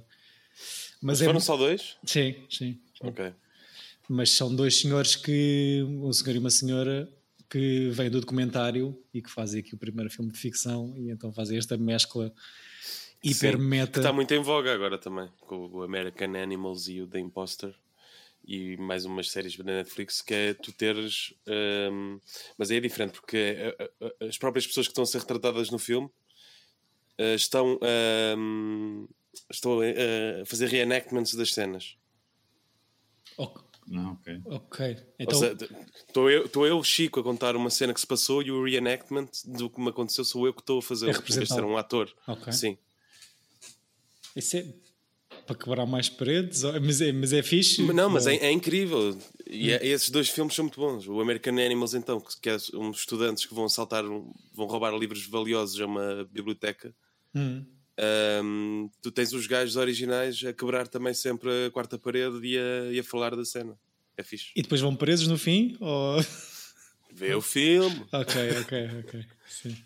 [1.03, 1.97] Mas é, Foram só dois?
[2.05, 2.81] Sim, sim.
[3.03, 3.33] Ok.
[4.09, 7.09] mas são dois senhores que um senhor e uma senhora
[7.51, 11.31] que vêm do documentário e que fazem aqui o primeiro filme de ficção e então
[11.33, 12.33] fazem esta mescla
[13.23, 17.01] hiper Sim, meta Que está muito em voga agora também, com o American Animals e
[17.03, 17.75] o The Imposter.
[18.51, 21.35] E mais umas séries da Netflix que é tu teres.
[21.93, 22.19] hum,
[22.57, 25.19] mas aí é diferente, porque é, é, é, as próprias pessoas que estão a ser
[25.19, 26.09] retratadas no filme
[27.19, 27.79] eh, estão,
[28.39, 29.07] hum,
[29.51, 31.99] estão a fazer reenactments das cenas.
[33.37, 34.41] Ok, Não, ok.
[34.47, 34.87] ok.
[34.97, 35.57] Ou então seja,
[36.07, 39.29] estou eu, estou eu, Chico, a contar uma cena que se passou e o reenactment
[39.45, 41.11] do que me aconteceu sou eu que estou a fazer.
[41.11, 41.69] É representá-lo.
[41.69, 42.11] um ator.
[42.27, 42.51] Ok.
[42.51, 42.79] Sim.
[44.35, 44.88] isso é
[45.49, 49.19] para quebrar mais paredes mas é, mas é fixe Não, mas é, é incrível.
[49.49, 51.09] E é- esses dois filmes são muito bons.
[51.09, 55.25] O American Animals, então, que, é uns estudantes que vão assaltar, um- vão roubar livros
[55.27, 56.95] valiosos a uma biblioteca.
[57.35, 57.65] Hum.
[57.99, 62.93] Ahm, tu tens os gajos originais a quebrar também sempre a quarta parede e a,
[62.93, 63.77] e a falar da cena.
[64.17, 64.51] É fixe.
[64.55, 66.21] e depois vão presos no fim ou...
[67.15, 68.05] Vê o filme.
[68.13, 69.77] ok ok ok sim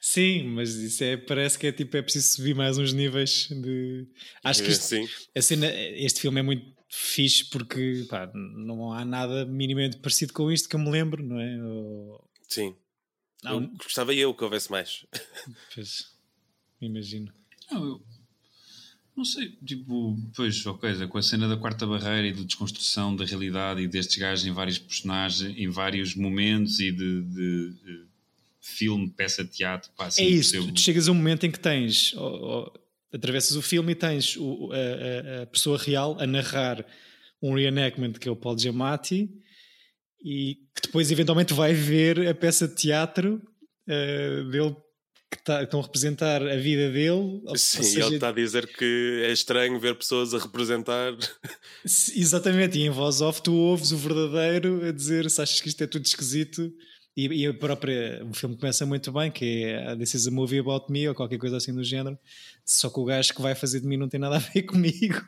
[0.00, 4.06] Sim, mas isso é, parece que é tipo, é preciso subir mais uns níveis de.
[4.44, 5.08] Acho que isto, Sim.
[5.34, 10.50] a cena, este filme é muito fixe porque pá, não há nada minimamente parecido com
[10.50, 11.62] isto que eu me lembro, não é?
[11.62, 12.74] Ou- Sim.
[13.44, 15.04] Eu- Gostava eu que houvesse mais.
[15.74, 16.12] Pois,
[16.80, 17.32] imagino.
[17.70, 18.02] Não, eu
[19.16, 23.24] não sei, tipo, pois, ok, com a cena da quarta barreira e de desconstrução da
[23.24, 28.07] realidade e destes gajos em vários personagens, em vários momentos e de, de, de
[28.68, 30.72] filme, peça de teatro, pá, assim, é isso, percebo.
[30.74, 32.28] tu chegas a um momento em que tens, ó,
[32.72, 32.72] ó,
[33.12, 36.84] atravessas o filme e tens o- a, a- a pessoa real a narrar
[37.42, 39.28] um reenactment que é o Paul Giamatti
[40.24, 43.40] e que depois eventualmente vai ver a peça de teatro
[43.88, 44.76] eh, dele
[45.30, 47.10] que tá- estão a representar a vida dele.
[47.44, 51.12] ou Sim, seja, e ele está a dizer que é estranho ver pessoas a representar.
[51.86, 55.68] se- Exatamente, e em voz off tu ouves o verdadeiro a dizer se achas que
[55.68, 56.70] isto é tudo esquisito.
[57.18, 60.60] E, e a própria, o filme começa muito bem, que é This is a movie
[60.60, 62.16] about me, ou qualquer coisa assim do género.
[62.64, 65.20] Só que o gajo que vai fazer de mim não tem nada a ver comigo.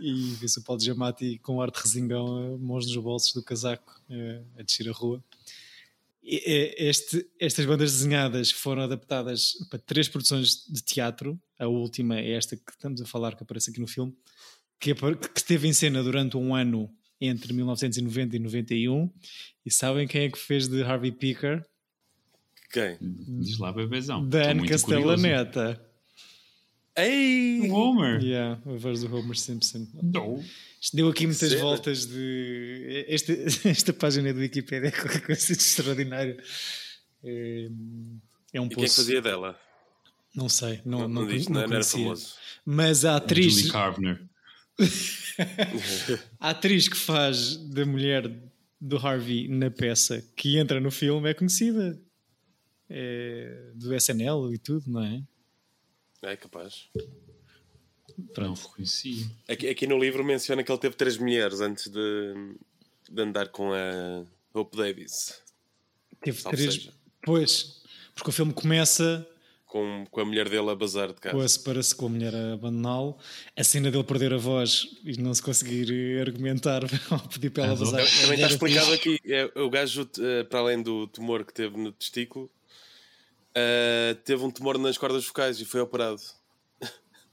[0.00, 4.40] e vê-se o Paulo Giamatti com ar de resingão, mãos nos bolsos do casaco, eh,
[4.58, 5.22] a descer a rua.
[6.24, 11.38] Eh, Este, estas bandas desenhadas foram adaptadas para três produções de teatro.
[11.58, 14.16] A última é esta que estamos a falar, que aparece aqui no filme,
[14.80, 19.10] que, que esteve em cena durante um ano entre 1990 e 91.
[19.64, 21.64] E sabem quem é que fez de Harvey Picker?
[22.72, 22.96] Quem?
[23.00, 24.28] Diz lá, bebezão.
[24.28, 25.80] Dan Castellaneta.
[26.96, 27.58] Ei!
[27.60, 27.74] curioso.
[27.74, 28.22] Homer.
[28.22, 29.86] Yeah, a voz do Homer Simpson.
[30.02, 30.42] Não.
[30.80, 33.04] Isto deu aqui muitas voltas de.
[33.08, 33.32] Esta,
[33.68, 36.36] esta página do Wikipedia é qualquer coisa de extraordinário.
[37.24, 37.68] É,
[38.52, 38.96] é um E quem é que poço.
[38.96, 39.58] fazia dela?
[40.34, 41.98] Não sei, não, Não, não, não, diz, não não, não era conhecia.
[42.04, 42.34] famoso.
[42.66, 44.22] Mas a atriz, Julie Carvener.
[46.40, 48.30] A atriz que faz da mulher
[48.80, 52.00] do Harvey na peça que entra no filme é conhecida.
[52.88, 55.22] É do SNL e tudo, não é?
[56.22, 56.88] É capaz.
[58.36, 59.26] Não reconhecia.
[59.48, 62.54] Aqui, aqui no livro menciona que ele teve três mulheres antes de,
[63.10, 65.42] de andar com a Hope Davis.
[66.22, 66.74] Teve Salve três.
[66.74, 66.92] seja.
[67.22, 67.82] Pois,
[68.14, 69.26] porque o filme começa
[69.74, 71.34] Com, com a mulher dele a bazar de casa.
[71.34, 73.18] com a separa-se com a mulher a abandoná-lo.
[73.56, 77.64] A cena dele perder a voz e não se conseguir eh, argumentar ao pedir para
[77.64, 78.00] ela vazar.
[78.20, 79.18] Também está explicado aqui.
[79.26, 82.48] É, o gajo, eh, para além do tumor que teve no testículo,
[83.52, 86.22] eh, teve um tumor nas cordas vocais e foi operado.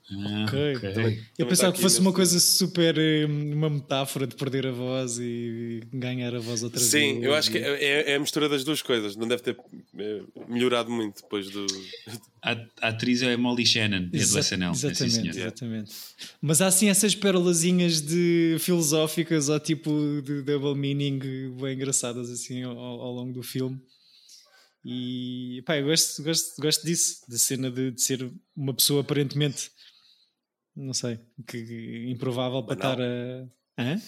[0.09, 0.89] Ah, Ok.
[1.37, 2.97] Eu pensava está que fosse uma coisa super.
[2.97, 6.91] eh, uma metáfora de perder a voz e ganhar a voz outra vez.
[6.91, 9.15] Sim, eu acho que é, é- é a mistura das duas coisas.
[9.15, 9.57] Não deve ter
[9.97, 11.65] eh, melhorado muito depois do.
[12.41, 14.71] A, a atriz é Molly Shannon, é do Exa- SNL.
[14.71, 15.35] é, sim, Exatamente, senhor.
[15.47, 15.91] exatamente.
[16.41, 19.91] Mas há assim essas perolazinhas de filosóficas ou tipo
[20.25, 21.19] de double meaning
[21.61, 23.79] bem engraçadas assim ao, ao longo do filme.
[24.83, 29.69] E pá, eu gosto, gosto, gosto disso, da cena de, de ser uma pessoa aparentemente,
[30.75, 32.91] não sei, que, que improvável para Banal.
[32.93, 33.83] estar a.
[33.83, 34.01] Hã?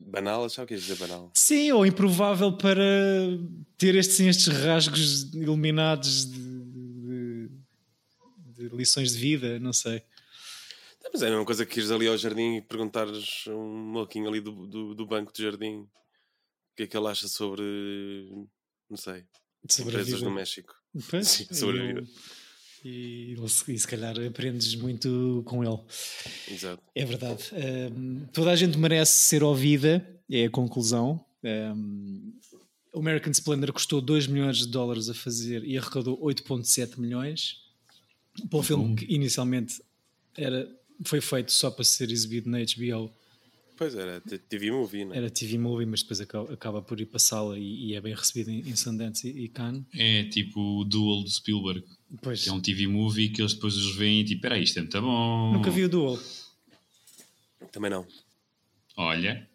[0.00, 1.30] Banal, achava que ias dizer banal.
[1.34, 2.80] Sim, ou improvável para
[3.76, 7.50] ter estes, estes rasgos iluminados de, de-
[8.54, 10.02] de lições de vida, não sei.
[11.12, 14.28] Mas é a mesma coisa que ires ali ao jardim e perguntares a um maluquinho
[14.28, 15.88] ali do, do, do banco de jardim o
[16.76, 17.62] que é que ele acha sobre.
[18.88, 19.24] Não sei.
[19.68, 20.74] Sobre a empresas no México.
[21.10, 22.08] Pois, Sim, sobre a eu- vida.
[22.84, 23.34] E,
[23.68, 25.78] e se calhar aprendes muito com ele.
[26.50, 26.82] Exato.
[26.94, 27.44] É verdade.
[27.52, 31.24] Ahm, toda a gente merece ser ouvida, é a conclusão.
[31.44, 32.32] Ahm,
[32.92, 37.56] o American Splendor custou 2 milhões de dólares a fazer e arrecadou 8,7 milhões.
[38.48, 39.82] Para um filme que inicialmente
[40.36, 40.68] era,
[41.04, 43.12] foi feito só para ser exibido na HBO,
[43.78, 45.18] Pois era, TV Movie, não é?
[45.18, 48.00] era TV Movie, mas depois acaba, acaba por ir para a sala e, e é
[48.00, 49.84] bem recebido em, em Sundance e, e Cannes.
[49.94, 51.84] É tipo o Duel do Spielberg.
[52.22, 54.78] Pois, Que é um TV movie que eles depois os veem e tipo, peraí, isto
[54.78, 55.52] é muito bom.
[55.52, 56.18] nunca vi o Duel.
[57.72, 58.06] Também não.
[58.96, 59.46] Olha,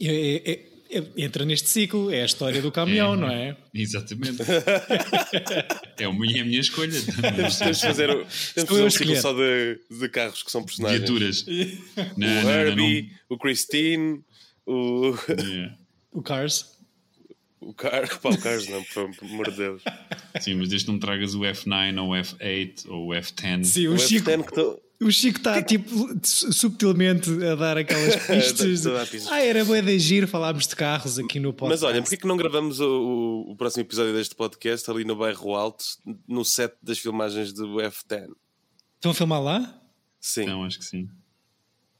[0.00, 3.16] É- é- é- é- entra neste ciclo, é a história do caminhão, É.
[3.16, 3.56] não é?
[3.72, 4.42] exatamente.
[5.98, 6.92] é, a minha, é a minha escolha.
[7.36, 10.64] Temos, temos de fazer, o- temos fazer um ciclo só de, de carros que são
[10.64, 11.00] personagens.
[11.00, 11.44] Viaturas.
[11.96, 14.20] O Não, não, não, Herbie, o Christine,
[14.66, 15.44] o, não.
[15.48, 15.76] Yeah.
[16.10, 16.71] O Cars.
[17.68, 18.08] O Car...
[18.20, 19.82] Pá, o Cars, não, por por amor de Deus.
[20.40, 23.64] Sim, mas desde que não tragas o F9 ou o F8 ou o F10.
[23.64, 25.90] Sim, O o Chico, F10 que tô- o Chico está tipo
[26.22, 28.82] su- subtilmente a dar aquelas pistas.
[28.82, 29.32] dar pistas.
[29.32, 31.82] ah, era boa de giro falarmos de carros aqui no podcast.
[31.84, 35.16] Mas olha, porquê que não gravamos o, o- o próximo episódio deste podcast ali no
[35.16, 35.84] bairro Alto,
[36.28, 38.28] no set das filmagens do F10?
[38.96, 39.82] Estão a filmar lá?
[40.20, 40.42] Sim.
[40.42, 41.08] Então, acho que sim.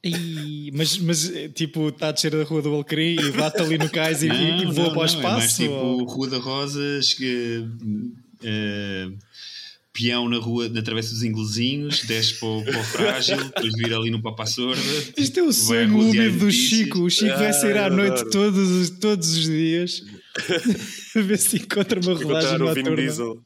[0.03, 3.77] Ih, mas, mas eh, tipo, está a descer da rua do Alcarim e bate ali
[3.77, 5.57] no cais e, e voa para o É mais espaço?
[5.61, 7.69] tipo ou- Rua da Rosa, chega,
[8.43, 9.09] eh,
[9.93, 13.95] peão na rua, na travessa dos inglesinhos, desce para o, para o frágil, depois vira
[13.97, 14.81] ali no Papa Sorda.
[15.15, 16.51] Isto é o vai sonho úmido do.
[16.51, 16.99] Chico.
[17.03, 18.29] O Chico vai Ah, sair à noite adoro.
[18.29, 20.03] todos, os- todos os dias
[21.15, 23.01] a ver se encontra uma rodagem Encontrar o Vin noturna.
[23.01, 23.41] Diesel.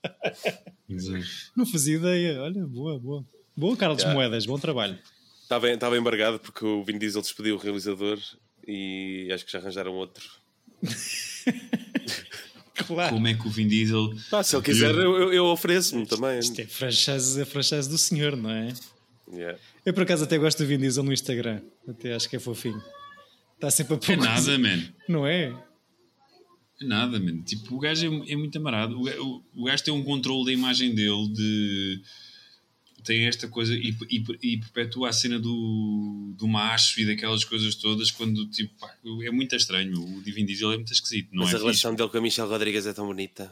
[0.89, 1.25] Exato.
[1.55, 2.41] Não fazia ideia.
[2.41, 3.25] Olha, boa, boa.
[3.55, 4.15] Boa, Carlos Yeah.
[4.19, 4.97] Moedas, bom trabalho.
[5.47, 8.19] Estava, estava embargado porque o Vin Diesel despediu o realizador
[8.67, 10.27] e acho que já arranjaram outro.
[12.85, 13.15] Claro.
[13.15, 14.13] Como é que o Vin Diesel.
[14.29, 16.37] Pá, se ele quiser, eu, eu- eu ofereço-me também.
[16.39, 18.71] Isto é franchise, a franchise do senhor, não é?
[19.33, 19.59] Yeah.
[19.85, 21.61] Eu por acaso até gosto do Vin Diesel no Instagram.
[21.87, 22.81] Até acho que é fofinho.
[23.55, 24.83] Está sempre a pôr É nada, man.
[25.09, 25.51] Não é?
[26.81, 27.43] Nada, mano.
[27.43, 28.95] Tipo, o gajo é, é muito amarado.
[28.95, 32.01] O, o, o gajo tem um controle da imagem dele de.
[33.03, 37.75] Tem esta coisa e, e, e perpetua a cena do, do macho e daquelas coisas
[37.75, 39.99] todas quando, tipo, pá, é muito estranho.
[39.99, 41.57] O Divin Diesel é muito esquisito, não Mas é?
[41.57, 41.97] a relação fixe.
[41.97, 43.51] dele com a Michelle Rodrigues é tão bonita.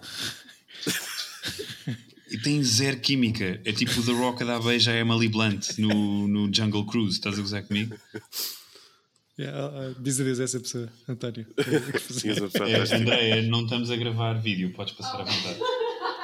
[2.28, 3.62] E tem zero química.
[3.64, 7.14] É tipo o The Rock a dar beijo a Emily Blunt no, no Jungle Cruise.
[7.16, 7.96] Estás a gozar comigo?
[9.40, 11.46] Yeah, uh, diz a essa pessoa, António.
[12.10, 12.96] Sim, essa pessoa É.
[12.96, 15.60] Andréia, não estamos a gravar vídeo, podes passar à vontade.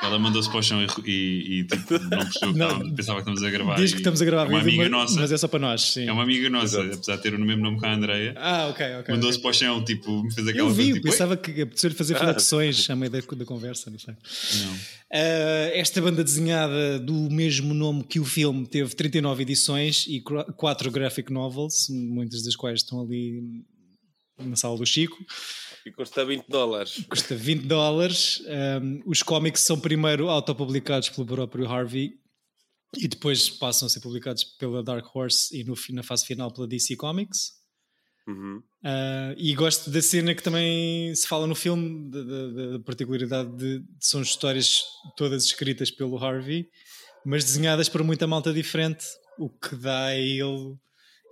[0.01, 3.43] Ela mandou-se para o chão e, e, e, tipo, não percebeu que pensava que estamos
[3.43, 3.75] a gravar.
[3.75, 5.19] Diz que estamos a gravar é uma amiga mas, nossa.
[5.19, 5.81] mas é só para nós.
[5.81, 6.07] Sim.
[6.07, 8.33] É uma amiga nossa, apesar de ter o mesmo nome que a Andreia.
[8.35, 9.13] Ah, ok, ok.
[9.13, 9.41] Mandou-se ok.
[9.43, 12.89] para o chão, tipo, fez aquela Eu vi, coisa, tipo, pensava que apeteceu-lhe fazer flexões
[12.89, 14.13] à meio da, da conversa, não sei.
[14.13, 14.73] "Oi?" Não.
[14.73, 20.89] Uh, esta banda desenhada do mesmo nome que o filme teve 39 edições e 4
[20.89, 23.63] graphic novels, muitas das quais estão ali
[24.39, 25.17] na sala do Chico.
[25.86, 27.06] E custa 20 dólares.
[27.10, 28.41] Custa 20 dólares.
[28.82, 32.20] Um, os cómics são primeiro autopublicados pelo próprio Harvey
[32.98, 36.67] e depois passam a ser publicados pela Dark Horse e no, na fase final pela
[36.67, 37.62] DC Comics.
[38.28, 38.62] Uhum.
[38.84, 43.86] Uh, e gosto da cena que também se fala no filme, da particularidade de, de
[44.00, 44.84] são histórias
[45.17, 46.70] todas escritas pelo Harvey,
[47.26, 49.06] mas desenhadas por muita malta diferente,
[49.39, 50.76] o que dá a ele.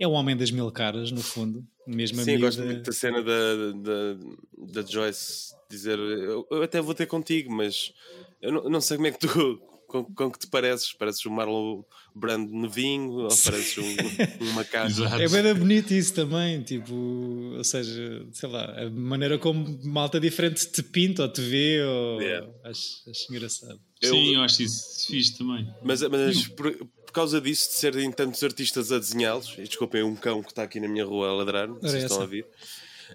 [0.02, 1.64] É o homem das mil caras, no fundo.
[1.90, 6.94] Mesmo Sim, gosto muito da cena da, da, da Joyce dizer eu, eu até vou
[6.94, 7.94] ter contigo, mas
[8.42, 10.94] eu não, não sei como é que tu com, com que te pareces.
[10.94, 11.84] Pareces um Marlon
[12.16, 14.90] Brando novinho ou pareces um, um macaco.
[15.20, 20.68] É bem bonito isso também, tipo, ou seja, sei lá, a maneira como malta diferente
[20.68, 22.22] te pinta ou te vê, ou...
[22.22, 22.48] Yeah.
[22.64, 23.80] acho, acho engraçado.
[24.02, 25.68] Eu- Sim, eu acho isso fixe também.
[25.82, 30.16] Mas, mas por, por causa disso, de serem tantos artistas a desenhá-los, e desculpem um
[30.16, 32.46] cão que está aqui na minha rua a ladrar, não Ora, estão a ouvir.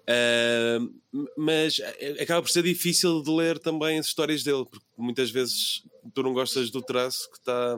[0.06, 0.78] Ah,
[1.36, 1.80] mas
[2.20, 6.32] acaba por ser difícil de ler também as histórias dele, porque muitas vezes tu não
[6.34, 7.76] gostas do traço que está,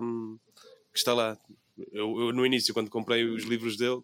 [0.93, 1.39] que está lá.
[1.93, 4.01] Eu, eu, no início, quando comprei os livros dele,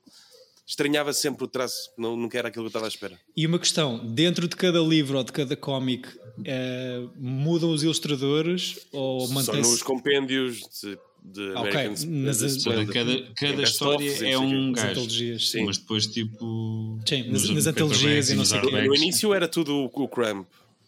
[0.66, 3.18] estranhava sempre o traço, não, nunca era aquilo que eu estava à espera.
[3.37, 6.09] E uma questão, dentro de cada livro ou de cada cómic,
[6.44, 9.70] eh, mudam os ilustradores ou Só mantém-se...
[9.70, 14.33] nos compêndios de, de Ok, American nas- de- de- Toda, de- cada cada best-ofs história
[14.33, 14.88] é um gajo.
[14.90, 15.64] antologias, Sim.
[15.66, 16.98] Mas depois, tipo.
[17.07, 18.83] Sim, nas- nas antologias e não sei o quê.
[18.83, 20.46] No início era tudo o, o Crumb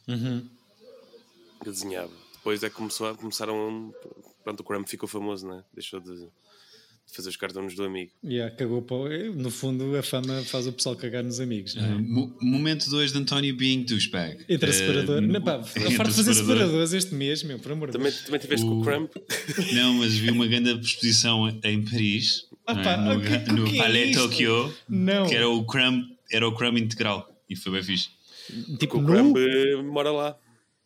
[0.09, 0.47] Uhum.
[1.63, 2.11] que desenhava.
[2.35, 3.93] Depois é que começou começaram.
[4.43, 5.65] Pronto, o Crumb ficou famoso, né?
[5.73, 6.29] Deixou de, de
[7.13, 8.11] fazer os cartões do amigo.
[8.25, 11.75] Yeah, cagou para o- No fundo, a fama faz o pessoal cagar nos amigos.
[11.77, 11.95] não é?
[11.95, 14.45] Uh, mo- momento 2 de António being douchebag.
[14.49, 15.21] Entre Uh, separador.
[15.23, 16.57] Não, pá, entre a farto de fazer separador.
[16.67, 18.25] separadores este mês, meu, por amor de Também, Deus.
[18.25, 19.09] também tiveste com o O- Crumb?
[19.75, 22.83] Não, mas vi uma grande exposição em Paris, Ah, é?
[22.83, 24.23] pá, no, o que- o no que é Palais isto?
[24.23, 25.27] Tokyo, Não.
[25.29, 28.09] que era o crumb, era o crumb integral e foi bem fixe.
[28.79, 29.07] Tipo, o nu?
[29.07, 30.37] Crumb eh, mora lá.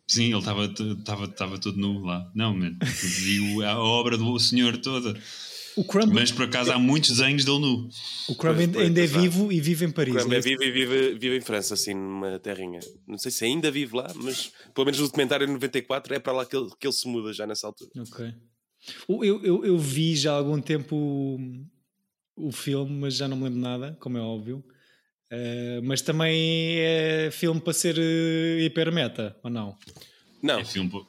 [0.06, 2.30] Sim, ele estava estava estava todo nu lá.
[2.34, 2.76] Não, mano,
[3.20, 5.18] vi o- a obra do senhor toda.
[5.78, 7.88] O Crumb, Mas por acaso há muitos desenhos dele nu.
[8.28, 10.14] o Crumb Pois, ainda é vivo e vive em O Paris.
[10.14, 12.80] Crumb é é vivo e vive, vive em França, assim, numa terrinha.
[13.06, 16.44] Não sei se ainda vive lá, mas pelo menos no documentário 94 é para lá
[16.46, 17.90] que ele, que ele se muda já nessa altura.
[17.98, 18.34] Ok.
[19.06, 20.96] O- Eu, eu, eu vi já há algum tempo
[22.36, 24.64] o, o filme, mas já não me lembro nada, como é óbvio.
[25.30, 29.76] Eh, mas também é filme para ser eh, hipermeta, ou não?
[30.42, 30.88] Não, É filme.
[30.90, 31.06] pô.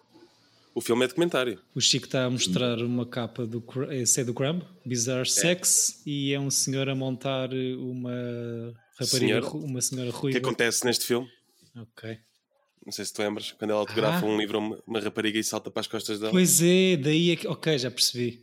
[0.80, 1.60] O filme é documentário.
[1.76, 6.34] O Chico está a mostrar uma capa do, esse é do Crumb, Bizarre Sex, e
[6.34, 8.12] é um senhor a montar uma
[9.00, 9.46] rapariga, Senhora?
[9.46, 10.38] ru- uma senhora O que ruiva.
[10.40, 11.28] acontece neste filme?
[11.78, 12.18] Ok.
[12.86, 14.30] Não sei se te lembras, quando ela autografa Ah.
[14.30, 16.32] um livro a uma, rapariga e salta para as costas dela.
[16.32, 17.48] Pois é, daí é que.
[17.48, 18.40] Ok, já percebi.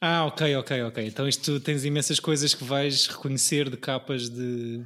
[0.00, 1.06] Ah, ok, ok, ok.
[1.06, 4.82] Então isto tens imensas coisas que vais reconhecer de capas de,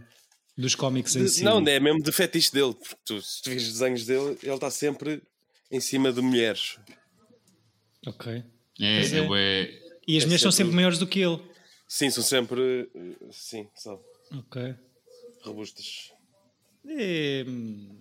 [0.56, 1.42] dos cómics em De- si.
[1.44, 4.54] Não, é mesmo de fetiche dele, porque tu, se tu vês os desenhos dele, ele
[4.54, 5.22] está sempre
[5.74, 6.78] em cima de mulheres.
[8.06, 8.32] Ok.
[8.80, 9.00] É, é.
[9.00, 11.40] é, E as É mulheres são sempre- sempre maiores do que ele.
[11.88, 12.88] Sim, são sempre.
[12.94, 14.00] eh, Sim, são
[14.38, 14.74] Ok.
[15.42, 16.12] robustas.
[16.86, 17.44] É.
[17.46, 17.98] hum,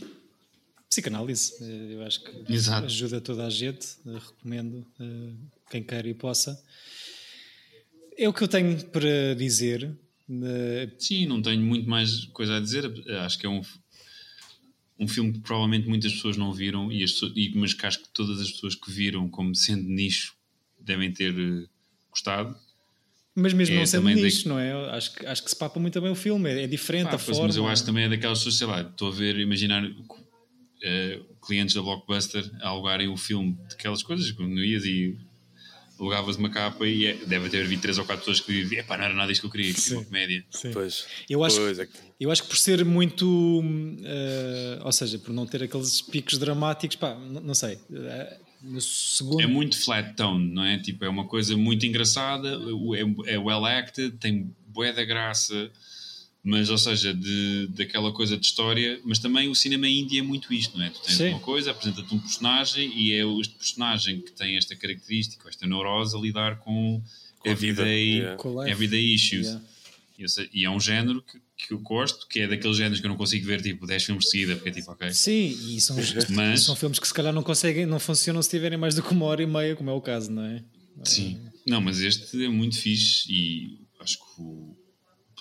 [0.90, 2.86] Psicanálise, eh, eu acho que Exato.
[2.86, 4.86] ajuda toda a gente, eh, recomendo
[5.72, 6.62] quem quer e possa.
[8.16, 9.98] É o que eu tenho para dizer.
[11.00, 12.86] Sim, não tenho muito mais coisa a dizer.
[13.22, 13.62] Acho que é um,
[15.04, 18.10] um filme que provavelmente muitas pessoas não viram, e as e- mas que acho que
[18.14, 20.34] todas as pessoas que viram como sendo nicho
[20.80, 21.66] devem ter eh,
[22.10, 22.56] gostado.
[23.36, 24.72] Mas mesmo É, não sendo também da- não é?
[24.96, 27.18] Acho que, acho que se papa muito bem o filme, é, é diferente Pá, a
[27.18, 27.48] pois, forma.
[27.48, 29.84] mas eu acho que também é daquelas pessoas, sei lá, estou a ver, imaginar
[30.84, 35.18] eh, clientes da Blockbuster alugarem o filme daquelas coisas, quando ias e
[36.00, 38.98] alugavas uma capa e é- deve ter havido três ou quatro pessoas que diziam: epá,
[38.98, 40.44] não era nada isto que eu queria, que uma comédia.
[40.52, 40.72] Sim.
[40.72, 41.06] Pois.
[41.30, 43.64] Eu acho, Pois, é que- eu acho que por ser muito.
[44.04, 47.78] eh, ou seja, por não ter aqueles picos dramáticos, pá, n- não sei.
[48.62, 49.42] no segundo.
[49.42, 50.78] É muito flat tone, não é?
[50.80, 52.48] Tipo, é uma coisa muito engraçada,
[53.28, 55.70] é, é well acted, tem bué da graça,
[56.44, 60.54] mas, ou seja, de, daquela coisa de história, mas também o cinema índia é muito
[60.54, 60.90] isto, não é?
[60.90, 61.30] Tu tens Sim.
[61.30, 66.16] uma coisa, apresenta-te um personagem e é este personagem que tem esta característica, esta neurose
[66.16, 67.02] a lidar com,
[67.40, 68.70] Com a vida, everyday, yeah.
[68.72, 69.48] Everyday issues.
[69.48, 69.66] Yeah.
[70.20, 73.06] E sei- E é um género que, que eu gosto, que é daqueles géneros que
[73.06, 75.12] eu não consigo ver tipo 10 filmes de seguida, porque é tipo, ok.
[75.14, 75.96] Sim, e são,
[76.30, 79.12] Mas- são filmes que se calhar não conseguem, não funcionam se tiverem mais do que
[79.14, 80.62] uma hora e meia, como é o caso, não é?
[81.06, 81.40] Sim.
[81.66, 84.76] Não, mas este é muito fixe e acho que o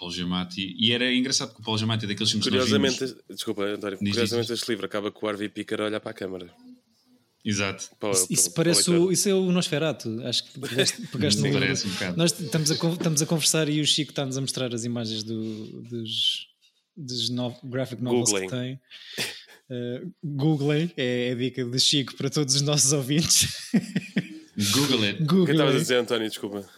[0.02, 0.74] Paul Giamatti...
[0.78, 3.24] E era engraçado que o Paul Giamatti é daqueles filmes que nós Curiosamente, vimos...
[3.30, 6.10] desculpa, António, Diz, curiosamente diz, este livro acaba com o Harvey Picker a olhar para
[6.10, 6.50] a câmara.
[7.44, 7.88] Exato.
[8.00, 10.20] Para- Isso, para- isso para parece o, isso é o Nosferatu.
[10.24, 11.52] Acho que pegaste, pegaste no.
[11.52, 12.16] Parece um bocado.
[12.16, 15.82] Nós estamos a, estamos a conversar e o Chico está-nos a mostrar as imagens do-
[15.82, 16.46] dos,
[16.96, 18.48] dos no- graphic novels Googlem.
[18.48, 18.80] que tem.
[19.70, 23.48] Uh, Googlem é a dica de Chico para todos os nossos ouvintes.
[24.72, 25.22] Google it.
[25.24, 26.28] O que estavas a dizer, António?
[26.28, 26.68] Desculpa.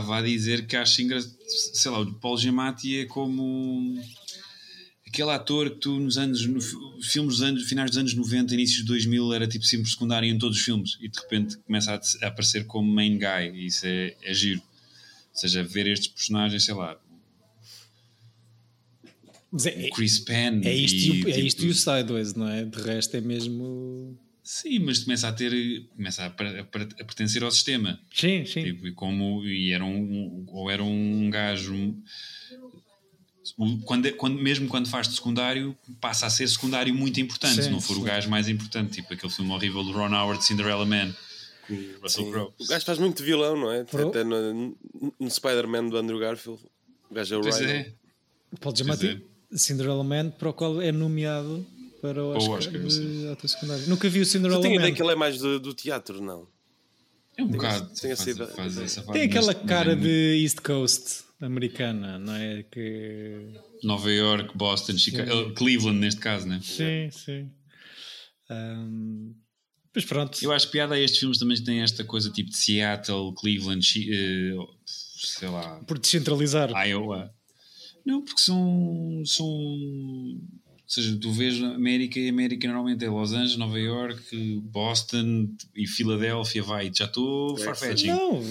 [0.00, 1.34] Estava a dizer que acho engraçado...
[1.74, 3.94] Sei lá, o Paul Giamatti é como...
[5.06, 6.60] Aquele ator que tu nos anos, no,
[7.00, 10.36] filmes dos anos, finais dos anos 90, inícios de 2000, era tipo sempre secundário em
[10.36, 13.86] todos os filmes e de repente começa a, a aparecer como main guy e isso
[13.86, 14.60] é, é giro.
[14.60, 16.98] Ou seja, ver estes personagens, sei lá,
[19.64, 20.62] É, Chris Penn.
[20.64, 22.64] é isto, e, o- é tipo, isto e o Sideways, não é?
[22.64, 24.18] De resto é mesmo.
[24.46, 25.86] Sim, mas começa a ter.
[25.96, 27.98] começa a, a per- a pertencer ao sistema.
[28.14, 28.62] Sim, sim.
[28.62, 29.42] Tipo, e como.
[29.44, 30.44] E era um.
[30.48, 31.96] Ou era um gajo.
[33.84, 37.56] Quando, quando, mesmo quando faz de secundário, passa a ser secundário muito importante.
[37.56, 38.00] Sim, se não for sim.
[38.00, 41.14] o gajo mais importante, tipo aquele filme horrível do Ron Howard, Cinderella Man,
[41.68, 42.30] com o Russell.
[42.30, 42.52] Crowe.
[42.58, 43.84] O gajo faz muito vilão, não é?
[43.84, 44.76] Pro- Até no,
[45.20, 46.60] no Spider-Man do Andrew Garfield.
[47.10, 47.70] O gajo é o Rhino.
[47.70, 47.92] é.
[48.60, 49.22] Paul Giamatti,
[49.54, 51.66] Cinderella Man, para o qual é nomeado
[52.04, 53.88] para o Oscar, Oscar, de ator secundário.
[53.88, 54.74] Nunca vi o Cinderella Man.
[54.74, 56.46] ideia que ele é mais do, do teatro, não?
[57.34, 57.88] É um Tem bocado.
[57.98, 62.62] tem faz- faz essa Tem aquela cara de East Coast americana, não é?
[62.64, 63.54] Que...
[63.82, 66.60] Nova York, Boston, Chicago, eh, Cleveland neste caso, né?
[66.62, 67.50] Sim, sim.
[69.94, 70.38] Mas pronto.
[70.42, 74.56] Eu acho piada a estes filmes também têm esta coisa tipo de Seattle, Cleveland, eh,
[74.86, 76.70] sei lá, Por descentralizar.
[76.86, 77.32] Iowa.
[78.04, 79.48] Não, porque são, são.
[80.86, 85.48] Ou seja, tu vês América e a América normalmente é Los Angeles, Nova York, Boston
[85.74, 88.08] e Filadélfia, vai, já estou farfetching.
[88.08, 88.42] Não,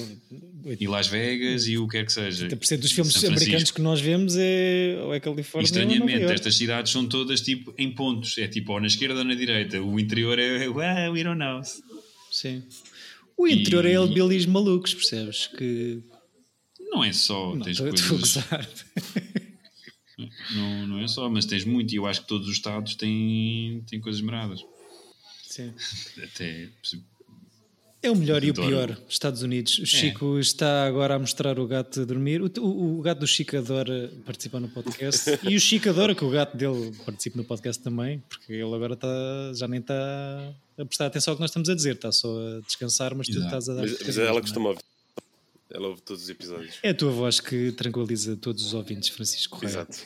[0.80, 2.48] E Las Vegas e o que quer que seja.
[2.48, 6.34] 80% dos filmes americanos que nós vemos é ou é E Califórnia ou Nova estranhamente,
[6.34, 8.36] estas cidades são todas tipo em pontos.
[8.40, 9.80] É tipo ou na esquerda ou na direita.
[9.80, 10.68] O interior é.
[10.68, 11.62] Well, we don't know.
[12.32, 12.64] Sim.
[13.38, 15.46] O interior E- é hillbillies malucos, percebes?
[15.56, 16.02] Que
[16.90, 17.56] Não é só.
[17.56, 18.44] não tens estou estou a coisas.
[20.52, 21.92] Não, não é só, mas tens muito.
[21.94, 24.64] E eu acho que todos os estados têm, têm coisas maradas.
[25.44, 25.74] Sim.
[26.24, 26.70] Até.
[28.02, 28.68] É o melhor e o Adoro.
[28.68, 29.80] pior, Estados Unidos.
[29.80, 32.42] O Chico está agora a mostrar o gato a dormir.
[32.42, 35.40] O, o- o gato do Chico adora participar no podcast.
[35.50, 38.96] e o Chico adora que o gato dele participe no podcast também, porque ele agora
[38.96, 39.08] está,
[39.56, 39.94] já nem está
[40.78, 42.28] a prestar atenção ao que nós estamos a dizer, está só
[42.58, 43.46] a descansar, mas tu Exato.
[43.46, 43.82] estás a dar.
[43.84, 44.42] Mas, mas ela é?
[44.42, 44.82] costuma ouvir.
[45.74, 46.76] Ela ouve todos os episódios.
[46.84, 49.72] É a tua voz que tranquiliza todos os ouvintes, Francisco Correia.
[49.80, 49.98] Exato.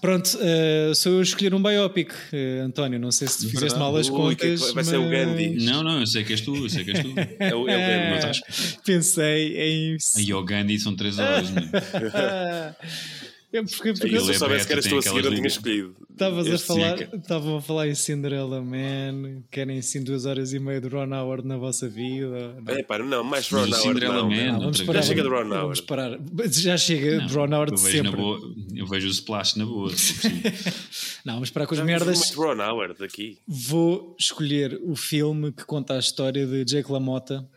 [0.00, 2.98] Pronto, eh, sou eu a escolher um biopic, eh, António.
[3.00, 4.72] Não sei se te fizeste mal as Ui, que- contas.
[4.72, 5.64] vai ser o mas Gandhi.
[5.64, 7.08] Não, não, eu sei que és tu, eu sei que és tu.
[7.40, 8.10] É o, é o Gandhi.
[8.10, 9.96] Não estás- Pensei em.
[10.16, 11.70] Aí ao Gandhi são 3 horas, mano.
[13.54, 15.94] Eu, porque, porque Se eu é soubesse que eras tu a seguir, eu tinha escolhido.
[16.10, 20.80] Estavas a falar, estavam a falar em Cinderella Man, querem sim duas horas e meia
[20.80, 22.56] de Ron Howard na vossa vida.
[22.60, 22.74] Não.
[22.74, 23.76] É, pá, não, mais Ron Howard.
[23.76, 24.60] Cinderella não, Man, não.
[24.60, 25.02] Vamos parar.
[25.02, 25.82] Já chega de Ron Vamos Howard.
[25.84, 26.18] parar.
[26.50, 28.20] Já chega de Ron Howard eu vejo, na sempre.
[28.20, 29.92] boa, eu vejo o splash na boa.
[31.24, 32.18] Não, vamos parar com as Já merdas.
[32.18, 33.38] muito Ron Howard aqui.
[33.46, 37.48] Vou escolher o filme que conta a história de Jake LaMotta.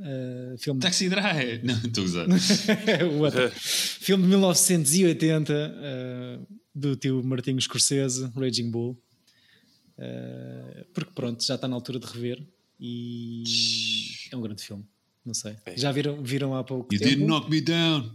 [0.00, 1.62] Eh, filme Taxi Drive!
[1.66, 2.26] Não, estou a usar.
[3.06, 3.50] o outro.
[3.54, 6.38] Filme de 1980 eh,
[6.74, 8.96] do tio Martinho Scorsese, Raging Bull.
[9.98, 12.42] Eh, porque pronto, já está na altura de rever
[12.80, 13.44] e
[14.30, 14.84] é um grande filme.
[15.24, 15.54] Não sei.
[15.76, 17.10] Já viram, viram há pouco You tempo?
[17.10, 18.12] didn't knock me down!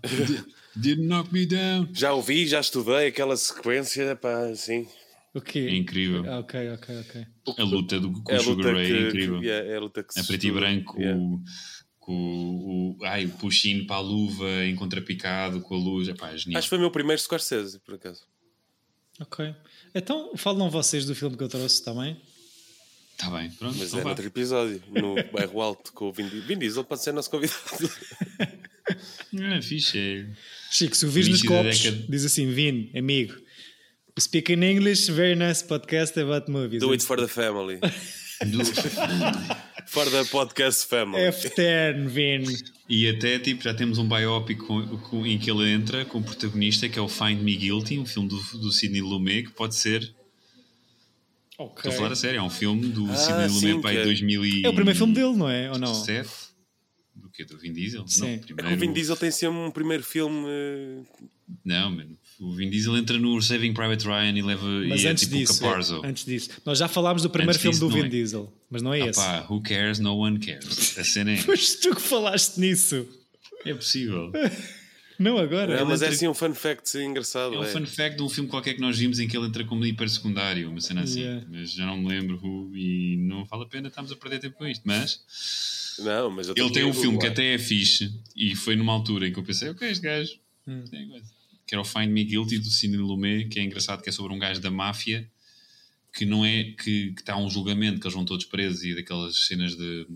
[0.75, 1.87] Didn't knock me down!
[1.93, 4.85] Já ouvi, já estudei aquela sequência, pá, assim.
[5.37, 5.59] O quê?
[5.59, 6.23] É incrível.
[6.31, 7.25] Ah, ok, ok, ok.
[7.57, 9.39] A luta do, com É o Sugar Ray que, é incrível.
[9.41, 11.19] que- é, é a luta que se preto e branco, Yeah.
[11.21, 11.41] o,
[11.99, 12.13] com
[12.99, 16.07] o, ai, o puxinho para a luva em contrapicado com a luz.
[16.07, 16.57] Epá, é genial.
[16.59, 18.23] Acho que foi o meu primeiro Scorsese, por acaso.
[19.19, 19.53] Ok.
[19.93, 22.19] Então, falam vocês do filme que eu trouxe também?
[23.11, 23.77] Está bem, pronto.
[23.77, 24.09] Mas então é vá.
[24.09, 26.47] noutro episódio, no bairro alto com o Vin Diesel.
[26.47, 27.59] Vin Diesel pode ser nosso convidado.
[29.33, 29.97] É fixe.
[29.99, 30.25] É...
[30.71, 32.05] Chico, se o vires nos copos, década.
[32.09, 33.33] diz assim: Vin, amigo.
[34.19, 36.79] Speak in English, very nice podcast about movies.
[36.81, 37.79] Do it for the family.
[38.51, 38.63] Do-
[39.87, 41.21] For the podcast family.
[41.31, 42.43] F10, Vin.
[42.89, 46.23] E até tipo, já temos um biopic com, com- em que ele entra com o
[46.23, 49.75] protagonista que é o Find Me Guilty, um filme do, do Sidney Lumet que pode
[49.75, 50.13] ser.
[51.57, 51.77] Ok.
[51.77, 53.97] Estou a falar a sério, é um filme do Ah, Sidney sim, Lumet para que
[53.97, 54.65] aí é- 2007.
[54.65, 55.71] É o primeiro filme dele, não é?
[55.71, 55.93] Ou não?
[57.15, 57.45] Do que?
[57.45, 58.05] Do Vin Diesel?
[58.07, 58.21] Sim.
[58.21, 58.75] Não, É É que primeiro...
[58.77, 60.45] o Vin Diesel tem sempre um primeiro filme.
[60.47, 61.01] eh,
[61.63, 62.17] Não, mano.
[62.39, 64.67] O Vin Diesel entra no Saving Private Ryan e leva.
[64.87, 66.01] Mas e é antes tipo disso, Caparzo.
[66.03, 68.09] é, antes disso, nós já falámos do primeiro Antes filme disso, do Vin é.
[68.09, 69.19] Diesel, mas não é Ah esse.
[69.19, 69.97] pá, who cares?
[69.99, 70.97] No one cares.
[70.99, 71.43] A cena é.
[71.47, 73.07] Mas tu que falaste nisso,
[73.65, 74.31] É possível.
[75.17, 75.79] não agora.
[75.79, 77.55] Não, mas é entra- assim um fun fact engraçado.
[77.55, 77.67] É um é.
[77.67, 80.07] fun fact de um filme qualquer que nós vimos em que ele entra como hiper
[80.07, 81.21] secundário, uma cena assim.
[81.21, 81.45] Yeah.
[81.49, 84.57] Mas já não me lembro who, e não vale a pena estarmos a perder tempo
[84.57, 84.83] com isto.
[84.85, 85.21] Mas
[85.99, 89.27] Não, mas eu ele tem um filme que até é fixe e foi numa altura
[89.27, 90.33] em que eu pensei, ok, este gajo
[90.67, 90.83] Hum.
[90.91, 91.25] tem coisa.
[91.67, 94.33] Que era o Find Me Guilty do Sidney Lumet, que é engraçado, que é sobre
[94.33, 95.29] um gajo da máfia
[96.13, 99.75] que não é que está um julgamento, que eles vão todos presos e daquelas cenas
[99.75, 100.07] de.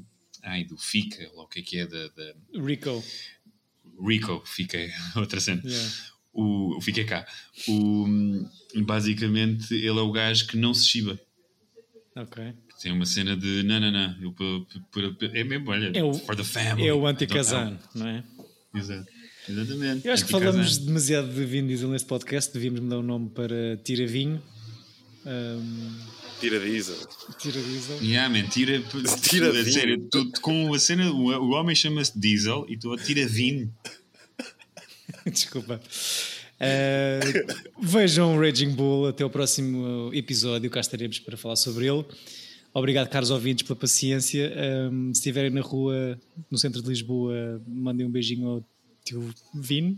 [0.44, 2.08] Ai, do FICA, ou o que é que é da.
[2.08, 2.34] da
[2.66, 3.04] Rico.
[4.08, 4.78] Rico, fica
[5.16, 5.62] outra cena.
[5.64, 5.94] Yeah.
[6.34, 7.28] O, o Fica cá.
[7.68, 8.08] O,
[8.84, 11.20] basicamente, ele é o gajo que não se chiba.
[12.16, 12.54] Ok.
[12.82, 14.22] Tem uma cena de não, não, não.
[14.22, 16.88] Eu, por- por- é mesmo, olha, É o- for the family.
[16.88, 18.24] É o anti-Kazan, não é?
[18.74, 19.06] Exato.
[19.50, 20.08] Exatamente.
[20.08, 20.52] Eu acho que Anti-Kazan.
[20.52, 24.42] falamos demasiado de Vin Diesel neste podcast, devíamos mudar o nome para Tira Vinho.
[25.26, 25.98] Um,
[26.40, 26.96] Tira Diesel.
[27.40, 27.98] Tira Diesel.
[28.02, 28.82] Yeah, man, tira,
[29.22, 29.72] Tira a vinho.
[29.72, 33.72] sério, tu, com a cena, o, o homem chama-se Diesel e tu a tira vinho.
[35.32, 35.80] Desculpa.
[36.62, 42.06] Uh, vejam Raging Bull até o próximo episódio, cá estaremos para falar sobre ele.
[42.74, 44.52] Obrigado, caros ouvintes, pela paciência.
[44.90, 46.18] Um, se estiverem na rua,
[46.50, 48.64] no centro de Lisboa, mandem um beijinho ao
[49.04, 49.98] tio Vin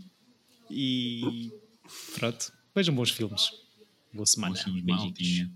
[0.70, 1.50] e
[2.14, 2.52] pronto.
[2.74, 3.50] Vejam bons filmes.
[4.12, 4.54] Boa semana.
[4.54, 4.84] Beijinhos.
[4.84, 5.50] maltinha.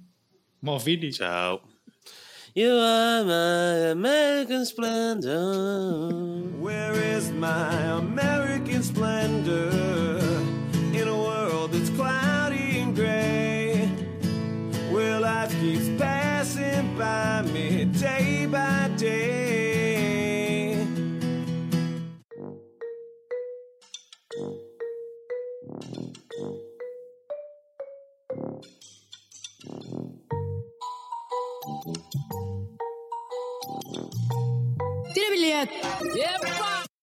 [0.61, 1.11] Mau Vini?
[1.11, 1.63] Tchau.
[2.55, 6.03] You are my American splendor.
[6.59, 9.71] Where is my American splendor
[10.93, 13.89] in a world that's cloudy and gray?
[14.91, 19.38] Where life keeps passing by me day by day.
[35.49, 36.25] Tira bilhete.
[36.25, 36.68] Epa!